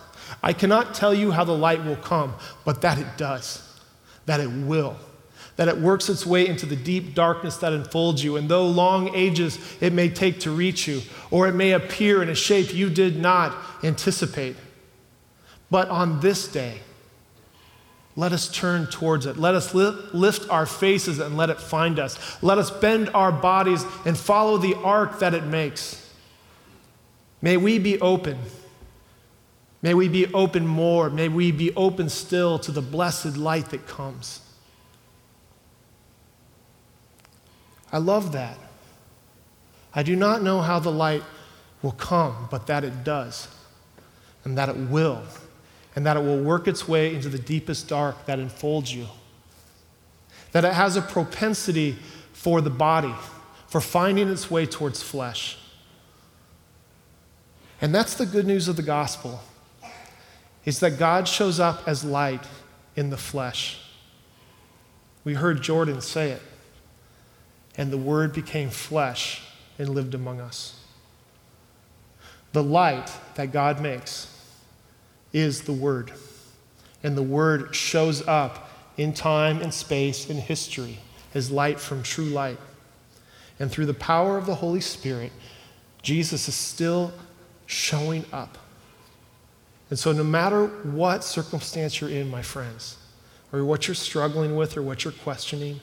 I 0.41 0.53
cannot 0.53 0.95
tell 0.95 1.13
you 1.13 1.33
how 1.33 1.43
the 1.43 1.57
light 1.57 1.85
will 1.85 1.97
come, 1.97 2.35
but 2.65 2.81
that 2.83 2.97
it 2.97 3.09
does, 3.17 3.66
that 4.27 4.41
it 4.41 4.51
will, 4.51 4.97
that 5.57 5.69
it 5.69 5.79
works 5.79 6.09
its 6.09 6.27
way 6.27 6.47
into 6.47 6.67
the 6.67 6.77
deep 6.77 7.15
darkness 7.15 7.57
that 7.59 7.73
enfolds 7.73 8.23
you. 8.23 8.37
And 8.37 8.49
though 8.49 8.67
long 8.67 9.15
ages 9.15 9.59
it 9.81 9.93
may 9.93 10.09
take 10.09 10.41
to 10.41 10.51
reach 10.51 10.87
you, 10.87 11.03
or 11.31 11.49
it 11.49 11.55
may 11.55 11.73
appear 11.73 12.23
in 12.23 12.29
a 12.29 12.35
shape 12.35 12.75
you 12.75 12.91
did 12.91 13.17
not 13.17 13.57
anticipate, 13.83 14.57
but 15.71 15.89
on 15.89 16.21
this 16.21 16.47
day, 16.47 16.81
let 18.19 18.33
us 18.33 18.49
turn 18.51 18.87
towards 18.87 19.27
it. 19.27 19.37
Let 19.37 19.55
us 19.55 19.75
lift 19.75 20.49
our 20.49 20.65
faces 20.65 21.19
and 21.19 21.37
let 21.37 21.51
it 21.51 21.61
find 21.61 21.99
us. 21.99 22.43
Let 22.43 22.57
us 22.57 22.71
bend 22.71 23.11
our 23.11 23.31
bodies 23.31 23.85
and 24.07 24.17
follow 24.17 24.57
the 24.57 24.75
arc 24.77 25.19
that 25.19 25.35
it 25.35 25.45
makes. 25.45 26.11
May 27.43 27.59
we 27.59 27.79
be 27.79 28.01
open. 28.01 28.39
May 29.87 29.95
we 29.95 30.09
be 30.09 30.27
open 30.35 30.67
more. 30.67 31.09
May 31.11 31.29
we 31.29 31.53
be 31.53 31.73
open 31.77 32.09
still 32.09 32.59
to 32.59 32.73
the 32.73 32.83
blessed 32.83 33.37
light 33.37 33.67
that 33.67 33.87
comes. 33.87 34.41
I 37.93 37.99
love 37.99 38.33
that. 38.33 38.59
I 39.95 40.03
do 40.03 40.17
not 40.17 40.43
know 40.43 40.61
how 40.61 40.81
the 40.81 40.91
light 40.91 41.23
will 41.83 41.93
come, 41.93 42.49
but 42.51 42.67
that 42.67 42.83
it 42.83 43.05
does, 43.05 43.47
and 44.43 44.59
that 44.59 44.69
it 44.69 44.77
will 44.77 45.23
and 45.95 46.05
that 46.05 46.17
it 46.17 46.21
will 46.25 46.43
work 46.43 46.67
its 46.67 46.89
way 46.89 47.15
into 47.15 47.29
the 47.29 47.39
deepest 47.39 47.87
dark 47.87 48.27
that 48.27 48.41
enfolds 48.41 48.93
you. 48.93 49.07
That 50.51 50.65
it 50.65 50.73
has 50.73 50.97
a 50.97 51.01
propensity 51.01 51.97
for 52.33 52.61
the 52.61 52.71
body, 52.71 53.15
for 53.69 53.81
finding 53.81 54.29
its 54.29 54.51
way 54.51 54.67
towards 54.67 55.01
flesh. 55.01 55.57
And 57.81 57.95
that's 57.95 58.15
the 58.15 58.27
good 58.27 58.49
news 58.49 58.67
of 58.67 58.75
the 58.75 58.83
gospel. 58.83 59.41
Is 60.67 60.81
that 60.81 60.99
God 60.99 61.27
shows 61.27 61.59
up 61.59 61.89
as 61.89 62.05
light 62.05 62.45
in 62.95 63.09
the 63.09 63.17
flesh. 63.17 63.81
We 65.25 65.33
heard 65.33 65.63
Jordan 65.63 66.03
say 66.03 66.33
it. 66.33 66.43
And 67.79 67.91
the 67.91 67.99
word 67.99 68.35
became 68.35 68.69
flesh 68.69 69.43
and 69.79 69.89
lived 69.89 70.15
among 70.15 70.41
us. 70.41 70.83
The 72.53 72.63
light 72.63 73.11
that 73.35 73.53
God 73.53 73.81
makes 73.83 74.33
is 75.33 75.63
the 75.63 75.73
Word. 75.75 76.11
And 77.03 77.15
the 77.15 77.23
Word 77.23 77.75
shows 77.75 78.27
up 78.27 78.71
in 78.97 79.13
time 79.13 79.61
and 79.61 79.75
space 79.75 80.31
and 80.31 80.41
history 80.41 80.99
as 81.35 81.51
light 81.51 81.79
from 81.79 82.03
true 82.03 82.25
light. 82.25 82.59
And 83.61 83.71
through 83.71 83.85
the 83.85 83.95
power 83.95 84.39
of 84.39 84.47
the 84.47 84.55
Holy 84.55 84.81
Spirit, 84.81 85.33
Jesus 86.01 86.49
is 86.49 86.55
still 86.55 87.13
showing 87.67 88.25
up. 88.33 88.57
And 89.89 89.99
so, 89.99 90.13
no 90.13 90.25
matter 90.25 90.67
what 90.67 91.23
circumstance 91.23 92.01
you're 92.01 92.11
in, 92.11 92.29
my 92.29 92.43
friends, 92.43 92.97
or 93.53 93.65
what 93.65 93.87
you're 93.87 93.95
struggling 93.95 94.57
with 94.57 94.77
or 94.77 94.83
what 94.83 95.05
you're 95.05 95.13
questioning, 95.13 95.81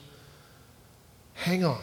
hang 1.34 1.64
on 1.64 1.80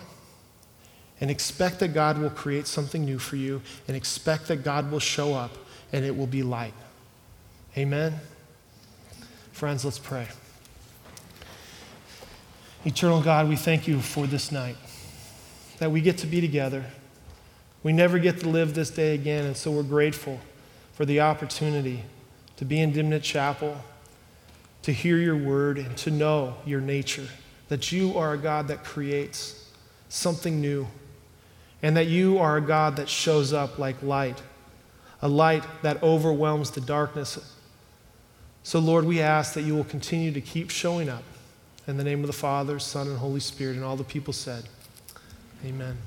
and 1.21 1.29
expect 1.29 1.79
that 1.79 1.89
God 1.89 2.17
will 2.17 2.31
create 2.31 2.65
something 2.65 3.05
new 3.05 3.19
for 3.19 3.35
you 3.35 3.61
and 3.87 3.95
expect 3.95 4.47
that 4.47 4.63
God 4.63 4.91
will 4.91 4.99
show 4.99 5.35
up 5.35 5.51
and 5.93 6.03
it 6.03 6.17
will 6.17 6.27
be 6.27 6.41
light. 6.41 6.73
Amen? 7.77 8.15
Friends, 9.51 9.85
let's 9.85 9.99
pray. 9.99 10.27
Eternal 12.83 13.21
God, 13.21 13.47
we 13.47 13.55
thank 13.55 13.87
you 13.87 14.01
for 14.01 14.25
this 14.25 14.51
night, 14.51 14.75
that 15.77 15.91
we 15.91 16.01
get 16.01 16.17
to 16.17 16.27
be 16.27 16.41
together. 16.41 16.83
We 17.83 17.93
never 17.93 18.17
get 18.17 18.39
to 18.39 18.49
live 18.49 18.73
this 18.73 18.89
day 18.89 19.13
again, 19.13 19.45
and 19.45 19.55
so 19.55 19.71
we're 19.71 19.83
grateful 19.83 20.39
for 21.01 21.05
the 21.07 21.19
opportunity 21.19 22.03
to 22.57 22.63
be 22.63 22.79
in 22.79 22.91
Dimnent 22.91 23.23
Chapel, 23.23 23.75
to 24.83 24.93
hear 24.93 25.17
your 25.17 25.35
word, 25.35 25.79
and 25.79 25.97
to 25.97 26.11
know 26.11 26.57
your 26.63 26.79
nature, 26.79 27.27
that 27.69 27.91
you 27.91 28.15
are 28.19 28.33
a 28.33 28.37
God 28.37 28.67
that 28.67 28.83
creates 28.83 29.67
something 30.09 30.61
new, 30.61 30.85
and 31.81 31.97
that 31.97 32.05
you 32.05 32.37
are 32.37 32.57
a 32.57 32.61
God 32.61 32.97
that 32.97 33.09
shows 33.09 33.51
up 33.51 33.79
like 33.79 34.03
light, 34.03 34.43
a 35.23 35.27
light 35.27 35.63
that 35.81 36.03
overwhelms 36.03 36.69
the 36.69 36.81
darkness 36.81 37.55
so, 38.61 38.77
Lord, 38.77 39.05
we 39.05 39.21
ask 39.21 39.55
that 39.55 39.63
you 39.63 39.73
will 39.75 39.83
continue 39.83 40.31
to 40.33 40.39
keep 40.39 40.69
showing 40.69 41.09
up. 41.09 41.23
In 41.87 41.97
the 41.97 42.03
name 42.03 42.21
of 42.21 42.27
the 42.27 42.33
Father, 42.33 42.77
Son, 42.77 43.07
and 43.07 43.17
Holy 43.17 43.39
Spirit, 43.39 43.75
and 43.75 43.83
all 43.83 43.95
the 43.95 44.03
people 44.03 44.33
said, 44.33 44.65
Amen. 45.65 45.97